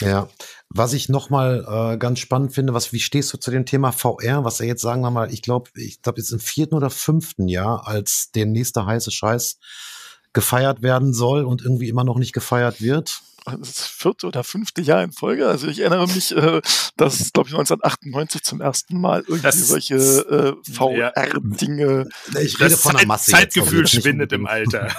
[0.00, 0.28] Ja.
[0.70, 4.44] Was ich nochmal äh, ganz spannend finde, was, wie stehst du zu dem Thema VR,
[4.44, 7.48] was er jetzt, sagen wir mal, ich glaube, ich glaube, jetzt im vierten oder fünften
[7.48, 9.58] Jahr, als der nächste heiße Scheiß
[10.32, 13.22] gefeiert werden soll und irgendwie immer noch nicht gefeiert wird.
[13.56, 15.46] Das vierte oder fünfte Jahr in Folge.
[15.48, 16.60] Also ich erinnere mich, äh,
[16.96, 22.08] dass, glaube ich, 1998 zum ersten Mal irgendwie Das- solche äh, VR-Dinge.
[22.40, 23.30] Ich rede Das von der Zeit, Masse.
[23.30, 24.88] jetzt, also Zeitgefühl jetzt nicht schwindet im Alter.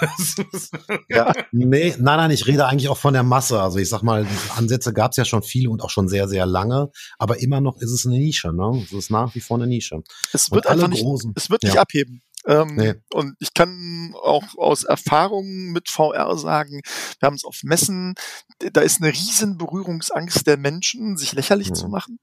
[1.09, 3.59] Ja, nee, nein, nein, ich rede eigentlich auch von der Masse.
[3.61, 4.25] Also ich sag mal,
[4.55, 7.77] Ansätze gab es ja schon viele und auch schon sehr, sehr lange, aber immer noch
[7.81, 8.83] ist es eine Nische, ne?
[8.85, 10.01] Es ist nach wie vor eine Nische.
[10.33, 11.33] Es Und wird alle einfach nicht, großen.
[11.35, 11.81] es wird nicht Ja.
[11.81, 12.21] abheben.
[12.45, 12.93] Ähm, Nee.
[13.13, 16.81] Und ich kann auch aus Erfahrung mit VR sagen,
[17.19, 18.15] wir haben es auf Messen,
[18.59, 21.75] da ist eine riesen Berührungsangst der Menschen, sich lächerlich Mhm.
[21.75, 22.19] zu machen.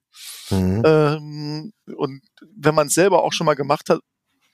[0.51, 0.83] Mhm.
[0.85, 2.23] Ähm, und
[2.57, 4.01] wenn man es selber auch schon mal gemacht hat,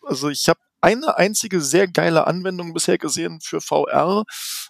[0.04, 4.24] also ich habe eine einzige sehr geile Anwendung bisher gesehen für VR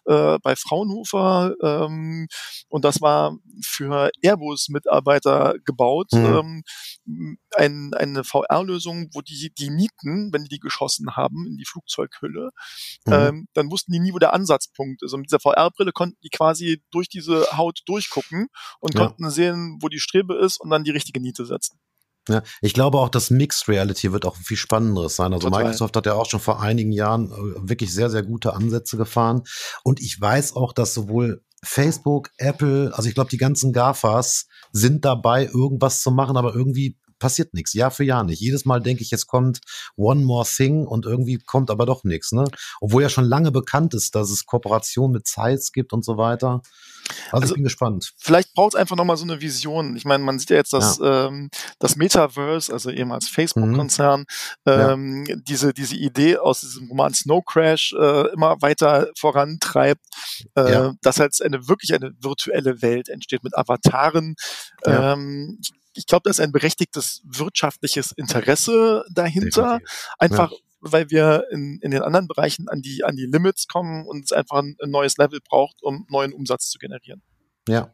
[0.06, 2.28] äh, bei Fraunhofer ähm,
[2.68, 6.08] und das war für Airbus-Mitarbeiter gebaut.
[6.12, 6.62] Mhm.
[7.06, 11.64] Ähm, ein, eine VR-Lösung, wo die die Nieten, wenn die die geschossen haben in die
[11.66, 12.50] Flugzeughülle,
[13.06, 13.12] Mhm.
[13.12, 15.12] ähm, dann wussten die nie, wo der Ansatzpunkt ist.
[15.12, 18.48] Und mit dieser VR-Brille konnten die quasi durch diese Haut durchgucken
[18.80, 19.00] und Ja.
[19.06, 21.78] konnten sehen, wo die Strebe ist und dann die richtige Niete setzen.
[22.28, 25.32] Ja, ich glaube auch, das Mixed Reality wird auch viel spannenderes sein.
[25.32, 25.64] Also Total.
[25.64, 29.42] Microsoft hat ja auch schon vor einigen Jahren äh, wirklich sehr, sehr gute Ansätze gefahren.
[29.82, 35.04] Und ich weiß auch, dass sowohl Facebook, Apple, also ich glaube, die ganzen GAFAs sind
[35.04, 38.40] dabei, irgendwas zu machen, aber irgendwie passiert nichts, Jahr für Jahr nicht.
[38.40, 39.60] Jedes Mal denke ich, jetzt kommt
[39.96, 42.32] One More Thing und irgendwie kommt aber doch nichts.
[42.32, 42.44] Ne?
[42.80, 46.60] Obwohl ja schon lange bekannt ist, dass es Kooperationen mit Zeiss gibt und so weiter.
[47.30, 48.12] Also, Also- ich bin gespannt.
[48.18, 49.96] Vielleicht braucht es einfach nochmal so eine Vision.
[49.96, 51.48] Ich meine, man sieht ja jetzt, dass ähm,
[51.78, 54.24] das Metaverse, also ehemals Facebook-Konzern,
[54.66, 54.92] Ja.
[54.92, 60.04] ähm, diese, diese Idee aus diesem Roman Snow Crash äh, immer weiter vorantreibt,
[60.56, 60.92] äh, Ja.
[61.02, 64.34] dass halt eine wirklich eine virtuelle Welt entsteht mit Avataren.
[64.86, 65.12] Ja.
[65.12, 69.78] Ähm, ich ich glaube, da ist ein berechtigtes wirtschaftliches Interesse dahinter.
[69.78, 70.10] Definitiv.
[70.18, 74.24] Einfach, weil wir in, in den anderen Bereichen an die, an die Limits kommen und
[74.24, 77.22] es einfach ein, ein neues Level braucht, um neuen Umsatz zu generieren.
[77.68, 77.92] Ja.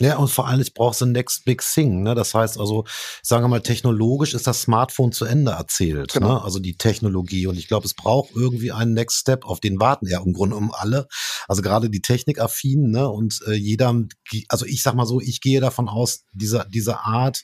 [0.00, 2.02] Ja, und vor allem, ich brauche the next big thing.
[2.02, 2.14] Ne?
[2.14, 2.84] Das heißt also,
[3.22, 6.14] sagen wir mal, technologisch ist das Smartphone zu Ende erzählt.
[6.14, 6.34] Genau.
[6.34, 6.42] Ne?
[6.42, 7.46] Also die Technologie.
[7.46, 10.56] Und ich glaube, es braucht irgendwie einen Next Step, auf den warten ja im Grunde
[10.56, 11.06] um alle.
[11.48, 12.90] Also gerade die Technikaffinen.
[12.90, 13.08] Ne?
[13.08, 13.94] Und äh, jeder,
[14.48, 17.42] also ich sag mal so, ich gehe davon aus, diese, diese Art,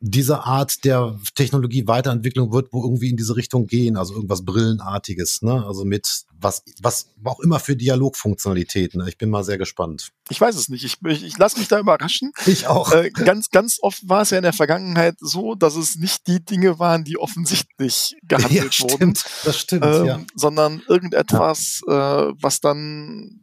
[0.00, 5.64] diese Art der Technologie-Weiterentwicklung wird wo irgendwie in diese Richtung gehen, also irgendwas Brillenartiges, ne?
[5.66, 9.00] Also mit was, was auch immer für Dialogfunktionalitäten.
[9.00, 9.08] Ne?
[9.08, 10.10] Ich bin mal sehr gespannt.
[10.28, 10.84] Ich weiß es nicht.
[10.84, 12.32] Ich, ich, ich lasse mich da überraschen.
[12.44, 12.92] Ich auch.
[12.92, 16.44] Äh, ganz, ganz oft war es ja in der Vergangenheit so, dass es nicht die
[16.44, 20.20] Dinge waren, die offensichtlich gehandelt wurden, das stimmt, ähm, ja.
[20.34, 23.42] sondern irgendetwas, äh, was dann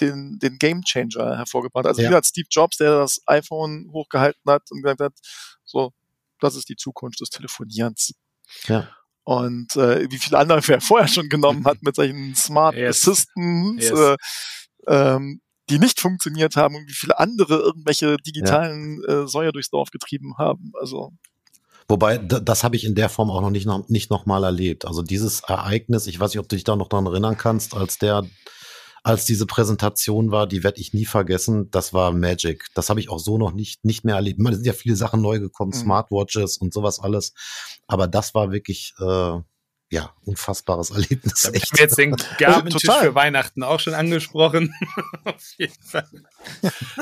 [0.00, 1.90] den, den Game Changer hervorgebracht hat.
[1.90, 2.10] Also Ja.
[2.10, 5.12] wie hat Steve Jobs, der das iPhone hochgehalten hat und gesagt hat,
[5.64, 5.92] so,
[6.40, 8.14] das ist die Zukunft des Telefonierens.
[8.66, 8.88] Ja.
[9.24, 13.08] Und äh, wie viele andere er vorher schon genommen hat mit solchen Smart Yes.
[13.08, 13.98] Assistants, Yes.
[13.98, 14.16] Äh,
[14.86, 15.40] ähm,
[15.70, 20.36] die nicht funktioniert haben und wie viele andere irgendwelche digitalen äh, Säue durchs Dorf getrieben
[20.36, 20.72] haben.
[20.78, 21.12] Also
[21.88, 24.86] Wobei, das habe ich in der Form auch noch nicht, noch nicht noch mal erlebt.
[24.86, 27.98] Also dieses Ereignis, ich weiß nicht, ob du dich da noch dran erinnern kannst, als
[27.98, 28.24] der
[29.04, 31.70] als diese Präsentation war, die werde ich nie vergessen.
[31.70, 32.64] Das war Magic.
[32.74, 34.40] Das habe ich auch so noch nicht, nicht mehr erlebt.
[34.40, 35.78] Es sind ja viele Sachen neu gekommen, mhm.
[35.78, 37.34] Smartwatches und sowas alles.
[37.86, 39.38] Aber das war wirklich, äh,
[39.90, 41.42] ja, unfassbares Erlebnis.
[41.42, 41.78] Da echt.
[41.78, 44.74] jetzt den Gabentisch für Weihnachten auch schon angesprochen.
[45.24, 46.08] Auf jeden Fall.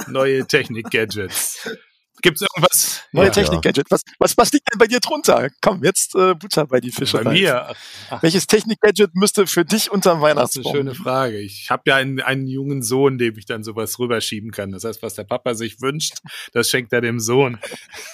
[0.09, 1.70] Neue Technik-Gadgets.
[2.21, 3.03] Gibt es irgendwas?
[3.13, 3.91] Neue ja, Technik-Gadget.
[3.91, 5.49] Was, was, was liegt denn bei dir drunter?
[5.61, 7.19] Komm, jetzt äh, Butter bei die Fische.
[7.19, 7.75] Bei mir?
[8.11, 8.23] Ach.
[8.23, 10.63] Welches Technik-Gadget müsste für dich unterm Weihnachtsbaum?
[10.63, 11.39] Das ist eine schöne Frage.
[11.39, 14.73] Ich habe ja einen, einen jungen Sohn, dem ich dann sowas rüberschieben kann.
[14.73, 16.19] Das heißt, was der Papa sich wünscht,
[16.53, 17.59] das schenkt er dem Sohn.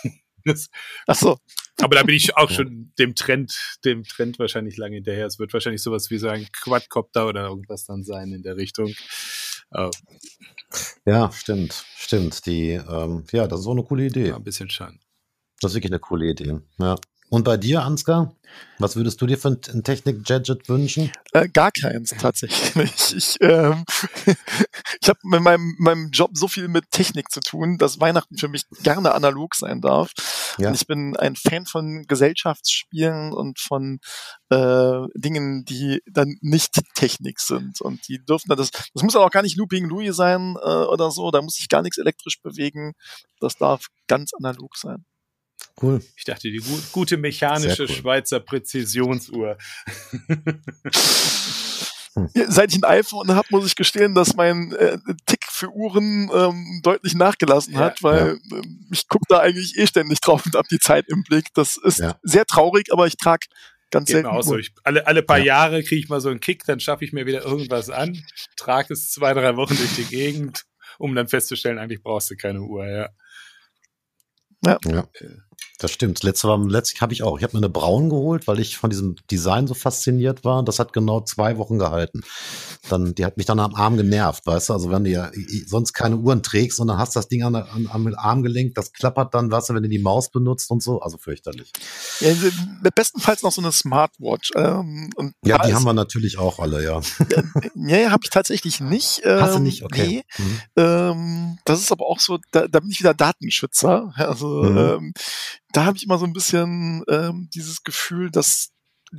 [0.44, 0.70] Das,
[1.06, 1.38] Ach so.
[1.80, 5.26] Aber da bin ich auch schon dem Trend, dem Trend wahrscheinlich lange hinterher.
[5.26, 8.94] Es wird wahrscheinlich sowas wie so ein Quadcopter oder irgendwas dann sein in der Richtung.
[9.72, 9.90] Oh.
[11.06, 12.46] Ja, stimmt, stimmt.
[12.46, 14.28] Die, ähm, ja, das ist so eine coole Idee.
[14.28, 14.98] Ja, ein bisschen schade.
[15.60, 16.60] Das ist wirklich eine coole Idee.
[16.78, 16.96] Ja.
[17.30, 18.34] Und bei dir, Ansgar?
[18.78, 21.10] Was würdest du dir für ein Technik-Gadget wünschen?
[21.32, 22.58] Äh, gar keins tatsächlich.
[23.18, 23.84] Ich, ähm,
[25.00, 28.48] ich habe mit meinem, meinem Job so viel mit Technik zu tun, dass Weihnachten für
[28.48, 30.12] mich gerne analog sein darf.
[30.58, 30.68] Ja.
[30.68, 33.98] Und ich bin ein Fan von Gesellschaftsspielen und von
[34.50, 37.80] äh, Dingen, die dann nicht Technik sind.
[37.80, 41.10] Und die dürfen dann das, das muss auch gar nicht Looping Louis sein äh, oder
[41.10, 42.94] so, da muss ich gar nichts elektrisch bewegen.
[43.40, 45.04] Das darf ganz analog sein.
[45.80, 46.02] Cool.
[46.16, 47.88] Ich dachte, die gut, gute mechanische cool.
[47.88, 49.56] Schweizer Präzisionsuhr.
[52.48, 56.80] Seit ich ein iPhone habe, muss ich gestehen, dass mein äh, Tick für Uhren ähm,
[56.82, 58.58] deutlich nachgelassen ja, hat, weil ja.
[58.58, 61.46] äh, ich gucke da eigentlich eh ständig drauf und habe die Zeit im Blick.
[61.54, 62.18] Das ist ja.
[62.22, 63.46] sehr traurig, aber ich trage
[63.90, 64.42] ganz Geht selten.
[64.42, 64.56] So.
[64.56, 67.26] Ich, alle, alle paar Jahre kriege ich mal so einen Kick, dann schaffe ich mir
[67.26, 68.20] wieder irgendwas an,
[68.56, 70.64] trage es zwei, drei Wochen durch die Gegend,
[70.98, 73.08] um dann festzustellen, eigentlich brauchst du keine Uhr, ja.
[74.64, 74.78] Ja.
[74.84, 75.08] ja.
[75.58, 76.22] Äh, das stimmt.
[76.24, 77.38] Letzte war letztlich habe ich auch.
[77.38, 80.64] Ich habe mir eine Braun geholt, weil ich von diesem Design so fasziniert war.
[80.64, 82.22] Das hat genau zwei Wochen gehalten.
[82.88, 84.72] Dann, die hat mich dann am Arm genervt, weißt du?
[84.72, 85.30] Also wenn du ja
[85.66, 88.92] sonst keine Uhren trägst und dann hast das Ding an, an, am Arm gelenkt, das
[88.92, 91.00] klappert dann, weißt du, wenn du die Maus benutzt und so.
[91.00, 91.72] Also fürchterlich.
[92.20, 92.32] Ja,
[92.94, 94.50] bestenfalls noch so eine Smartwatch.
[94.56, 95.10] Ähm,
[95.44, 97.00] ja, die haben wir natürlich auch alle, ja.
[97.76, 99.20] ja, ja habe ich tatsächlich nicht.
[99.24, 99.84] Ähm, hast du nicht?
[99.84, 100.24] Okay.
[100.38, 100.44] Nee.
[100.44, 100.60] Mhm.
[100.76, 104.12] Ähm, das ist aber auch so, da, da bin ich wieder Datenschützer.
[104.16, 104.78] Also mhm.
[104.78, 105.14] ähm,
[105.72, 108.70] da habe ich immer so ein bisschen ähm, dieses Gefühl, dass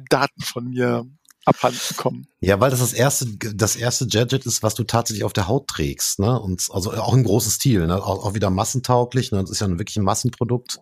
[0.09, 1.05] Daten von mir
[1.45, 2.27] abhanden kommen.
[2.41, 5.67] Ja, weil das das erste, das erste Gadget ist, was du tatsächlich auf der Haut
[5.67, 6.39] trägst, ne?
[6.39, 8.01] Und also auch im großen Stil, ne?
[8.01, 9.41] Auch, auch wieder massentauglich, ne?
[9.41, 10.79] Das ist ja wirklich ein Massenprodukt.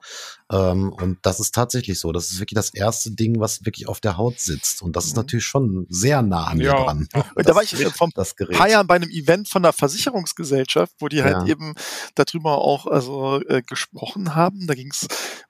[0.51, 2.11] Ähm, und das ist tatsächlich so.
[2.11, 4.83] Das ist wirklich das erste Ding, was wirklich auf der Haut sitzt.
[4.83, 5.21] Und das ist mhm.
[5.21, 6.73] natürlich schon sehr nah an ja.
[6.73, 7.07] mir dran.
[7.35, 11.07] Und da war ich vor ein paar Jahren bei einem Event von einer Versicherungsgesellschaft, wo
[11.07, 11.47] die halt ja.
[11.47, 11.73] eben
[12.13, 14.67] darüber auch also äh, gesprochen haben.
[14.67, 15.07] Da ging es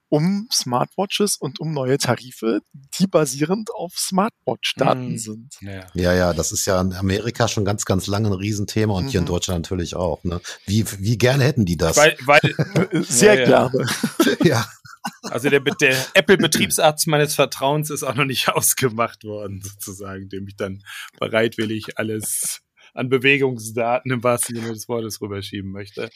[0.10, 2.62] um Smartwatches und um neue Tarife,
[3.00, 5.58] die basierend auf Smartwatch-Daten mm, sind.
[5.62, 5.86] Ja.
[6.00, 6.14] Ja.
[6.14, 9.10] ja, das ist ja in Amerika schon ganz, ganz lange ein Riesenthema und mhm.
[9.10, 9.30] hier in mhm.
[9.30, 10.24] Deutschland natürlich auch.
[10.24, 10.42] Ne?
[10.66, 11.98] Wie, wie gerne hätten die das?
[11.98, 12.40] Weil, weil
[13.04, 13.86] Sehr ja, gerne.
[14.44, 14.68] ja.
[15.24, 20.56] Also der, der Apple-Betriebsarzt meines Vertrauens ist auch noch nicht ausgemacht worden, sozusagen, dem ich
[20.56, 20.84] dann
[21.20, 22.62] bereitwillig alles
[22.94, 26.10] an Bewegungsdaten im wahrsten Sinne des Wortes rüberschieben möchte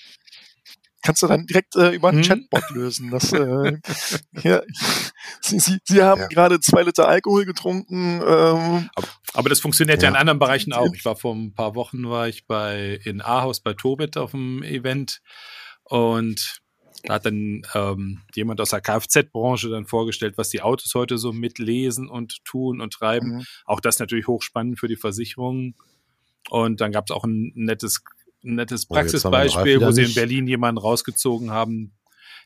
[1.01, 2.27] kannst du dann direkt äh, über einen hm?
[2.27, 3.11] Chatbot lösen.
[3.11, 3.77] Das, äh,
[4.43, 4.61] ja,
[5.41, 6.27] Sie, Sie, Sie haben ja.
[6.27, 8.21] gerade zwei Liter Alkohol getrunken.
[8.21, 10.07] Ähm, aber, aber das funktioniert ja.
[10.07, 10.13] ja.
[10.13, 10.93] in anderen Bereichen auch.
[10.93, 14.63] Ich war vor ein paar Wochen war ich bei in Ahaus bei Tobit auf dem
[14.63, 15.21] Event
[15.83, 16.61] und
[17.03, 21.33] da hat dann ähm, jemand aus der Kfz-Branche dann vorgestellt, was die Autos heute so
[21.33, 23.37] mitlesen und tun und treiben.
[23.37, 23.45] Mhm.
[23.65, 25.75] Auch das natürlich hochspannend für die Versicherungen.
[26.49, 28.03] Und dann gab es auch ein nettes
[28.43, 31.97] ein nettes oh, Praxisbeispiel, wo sie in Berlin jemanden rausgezogen haben,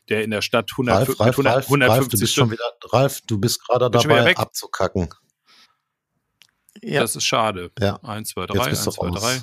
[0.08, 3.20] der in der Stadt 100, Ralf, Ralf, 100, 150 Ralf, du bist schon wieder, Ralf,
[3.26, 5.08] du bist gerade dabei abzukacken.
[6.82, 7.00] Ja.
[7.00, 7.70] Das ist schade.
[7.80, 7.96] Ja.
[8.02, 9.42] 1, 2, 3, 1, 2, 3.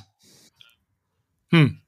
[1.51, 1.81] Hm.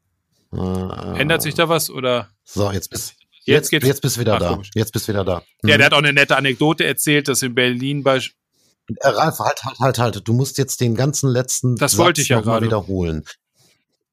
[0.53, 2.29] Äh, Ändert sich da was oder?
[2.43, 4.49] So, jetzt bist Jetzt, jetzt, jetzt bist du wieder Ach, da.
[4.49, 4.71] Komisch.
[4.73, 5.43] Jetzt bist du wieder da.
[5.61, 5.69] Mhm.
[5.69, 9.63] Ja, der hat auch eine nette Anekdote erzählt, dass in Berlin bei äh, Ralf, halt,
[9.63, 10.27] halt, halt, halt.
[10.27, 13.23] Du musst jetzt den ganzen letzten das Satz wollte ich ja gerade wiederholen.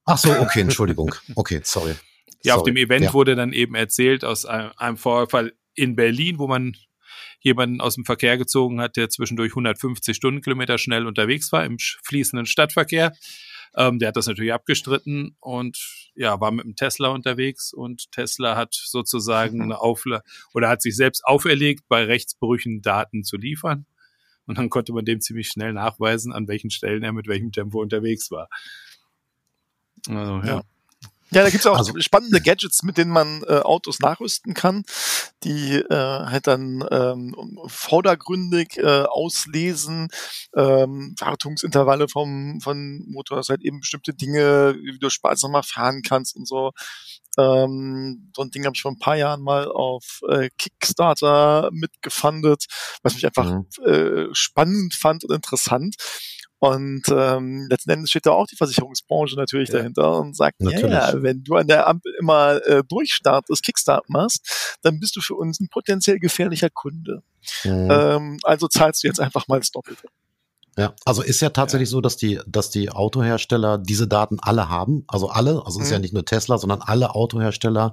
[0.04, 1.14] Ach so, okay, Entschuldigung.
[1.34, 1.94] Okay, sorry.
[2.42, 2.58] Ja, sorry.
[2.58, 3.12] auf dem Event ja.
[3.12, 6.74] wurde dann eben erzählt aus einem, einem Vorfall in Berlin, wo man
[7.40, 12.46] jemanden aus dem Verkehr gezogen hat, der zwischendurch 150 Stundenkilometer schnell unterwegs war im fließenden
[12.46, 13.12] Stadtverkehr.
[13.74, 15.78] Ähm, der hat das natürlich abgestritten und
[16.14, 20.22] ja, war mit dem Tesla unterwegs und Tesla hat sozusagen eine Aufla
[20.52, 23.86] oder hat sich selbst auferlegt, bei Rechtsbrüchen Daten zu liefern.
[24.46, 27.80] Und dann konnte man dem ziemlich schnell nachweisen, an welchen Stellen er mit welchem Tempo
[27.80, 28.48] unterwegs war.
[30.08, 30.62] Also, ja.
[31.32, 34.84] Ja, da gibt's auch also, spannende Gadgets, mit denen man äh, Autos nachrüsten kann,
[35.44, 40.08] die äh, halt dann ähm, vordergründig äh, auslesen,
[40.54, 46.02] ähm, Wartungsintervalle vom von Motor, dass halt eben bestimmte Dinge, wie du Spaß nochmal fahren
[46.06, 46.72] kannst und so.
[47.38, 52.66] Ähm, so ein Ding habe ich vor ein paar Jahren mal auf äh, Kickstarter mitgefundet,
[53.02, 53.66] was mich einfach mhm.
[53.86, 55.96] äh, spannend fand und interessant.
[56.62, 59.78] Und ähm, letzten Endes steht da auch die Versicherungsbranche natürlich ja.
[59.78, 64.78] dahinter und sagt, ja, yeah, wenn du an der Ampel immer äh, durchstartest, Kickstart machst,
[64.82, 67.24] dann bist du für uns ein potenziell gefährlicher Kunde.
[67.64, 67.88] Mhm.
[67.90, 70.06] Ähm, also zahlst du jetzt einfach mal das Doppelte.
[70.78, 71.92] Ja, also ist ja tatsächlich ja.
[71.92, 75.04] so, dass die, dass die Autohersteller diese Daten alle haben.
[75.06, 75.84] Also alle, also mhm.
[75.84, 76.02] ist ja mhm.
[76.02, 77.92] nicht nur Tesla, sondern alle Autohersteller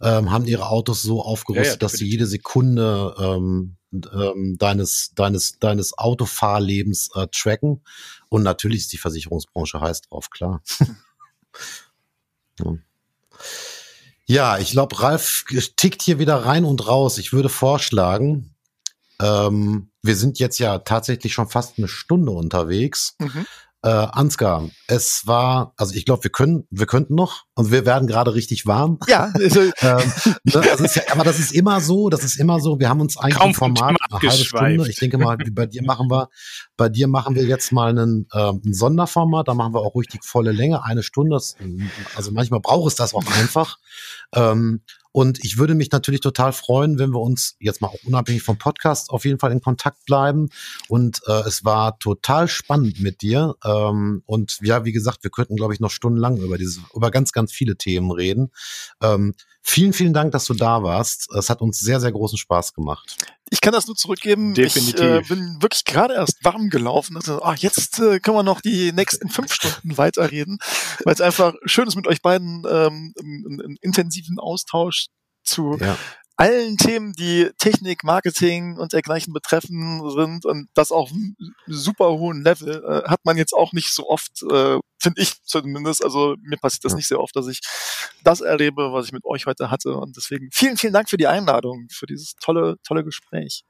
[0.00, 3.76] ähm, haben ihre Autos so aufgerüstet, ja, ja, dass sie jede Sekunde ähm,
[4.12, 7.82] ähm, deines, deines, deines Autofahrlebens äh, tracken.
[8.28, 10.62] Und natürlich ist die Versicherungsbranche heiß drauf, klar.
[12.60, 12.76] ja.
[14.26, 15.44] ja, ich glaube, Ralf
[15.76, 17.18] tickt hier wieder rein und raus.
[17.18, 18.53] Ich würde vorschlagen,
[19.24, 23.16] ähm, wir sind jetzt ja tatsächlich schon fast eine Stunde unterwegs.
[23.18, 23.46] Mhm.
[23.82, 28.08] Äh, Ansgar, es war, also ich glaube, wir können, wir könnten noch und wir werden
[28.08, 28.98] gerade richtig warm.
[29.08, 30.12] Ja, also, ähm,
[30.44, 32.80] ne, also ja, aber das ist immer so, das ist immer so.
[32.80, 34.88] Wir haben uns eigentlich Kaum ein Format eine halbe Stunde.
[34.88, 36.30] Ich denke mal, bei dir machen wir,
[36.78, 39.48] bei dir machen wir jetzt mal einen, äh, ein Sonderformat.
[39.48, 41.36] Da machen wir auch richtig volle Länge, eine Stunde.
[41.36, 41.54] Das,
[42.16, 43.76] also manchmal braucht es das auch einfach.
[44.34, 44.80] Ähm,
[45.16, 48.58] und ich würde mich natürlich total freuen, wenn wir uns jetzt mal auch unabhängig vom
[48.58, 50.48] Podcast auf jeden Fall in Kontakt bleiben.
[50.88, 53.54] Und äh, es war total spannend mit dir.
[53.64, 57.30] Ähm, und ja, wie gesagt, wir könnten, glaube ich, noch stundenlang über diese, über ganz,
[57.30, 58.50] ganz viele Themen reden.
[59.00, 61.32] Ähm, vielen, vielen Dank, dass du da warst.
[61.32, 63.16] Es hat uns sehr, sehr großen Spaß gemacht.
[63.50, 64.54] Ich kann das nur zurückgeben.
[64.54, 64.94] Definitiv.
[64.94, 67.16] Ich äh, bin wirklich gerade erst warm gelaufen.
[67.16, 70.58] Also, ach, jetzt äh, können wir noch die nächsten fünf Stunden weiterreden,
[71.04, 75.06] weil es einfach schön ist, mit euch beiden ähm, einen, einen intensiven Austausch
[75.44, 75.98] zu ja.
[76.36, 82.42] Allen Themen, die Technik, Marketing und dergleichen betreffen sind und das auf einem super hohen
[82.42, 86.04] Level äh, hat man jetzt auch nicht so oft, äh, finde ich zumindest.
[86.04, 87.60] Also mir passiert das nicht sehr oft, dass ich
[88.24, 89.96] das erlebe, was ich mit euch heute hatte.
[89.96, 93.64] Und deswegen vielen, vielen Dank für die Einladung, für dieses tolle, tolle Gespräch.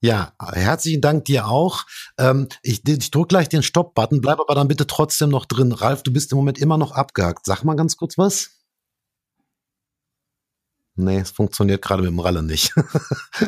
[0.00, 1.84] Ja, herzlichen Dank dir auch.
[2.18, 5.72] Ähm, ich ich drücke gleich den Stopp-Button, bleib aber dann bitte trotzdem noch drin.
[5.72, 7.46] Ralf, du bist im Moment immer noch abgehakt.
[7.46, 8.50] Sag mal ganz kurz was.
[10.96, 12.72] Nee, es funktioniert gerade mit dem Ralle nicht.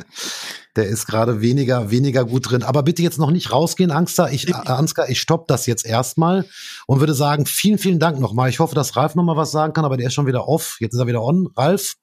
[0.77, 2.63] Der ist gerade weniger, weniger gut drin.
[2.65, 4.33] Aber bitte jetzt noch nicht rausgehen, Angster.
[4.33, 6.45] Ich, Ansgar, ich stopp das jetzt erstmal
[6.87, 8.51] und würde sagen, vielen, vielen Dank nochmal.
[8.51, 10.77] Ich hoffe, dass Ralf nochmal was sagen kann, aber der ist schon wieder off.
[10.81, 11.49] Jetzt ist er wieder on.
[11.57, 11.95] Ralf?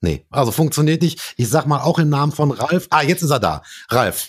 [0.00, 1.34] Nee, also funktioniert nicht.
[1.36, 2.86] Ich sag mal auch im Namen von Ralf.
[2.90, 3.62] Ah, jetzt ist er da.
[3.88, 4.28] Ralf.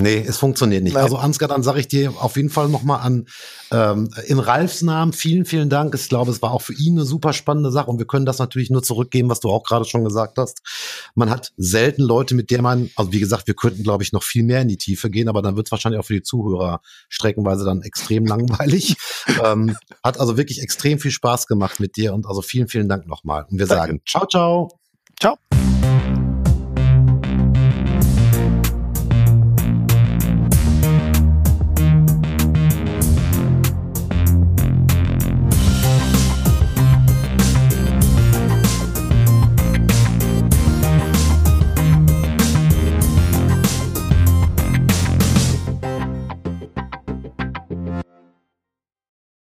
[0.00, 0.94] Nee, es funktioniert nicht.
[0.94, 1.02] Nein.
[1.02, 3.26] Also Ansgar, dann sage ich dir auf jeden Fall nochmal an
[3.70, 5.94] ähm, in Ralfs Namen vielen, vielen Dank.
[5.94, 8.38] Ich glaube, es war auch für ihn eine super spannende Sache und wir können das
[8.38, 10.62] natürlich nur zurückgeben, was du auch gerade schon gesagt hast.
[11.14, 14.22] Man hat selten Leute, mit der man, also wie gesagt, wir könnten, glaube ich, noch
[14.22, 16.80] viel mehr in die Tiefe gehen, aber dann wird es wahrscheinlich auch für die Zuhörer
[17.08, 18.96] streckenweise dann extrem langweilig.
[19.44, 23.06] ähm, hat also wirklich extrem viel Spaß gemacht mit dir und also vielen, vielen Dank
[23.06, 23.46] nochmal.
[23.50, 23.82] Und wir Danke.
[23.82, 24.68] sagen ciao, ciao.
[25.20, 25.69] Ciao.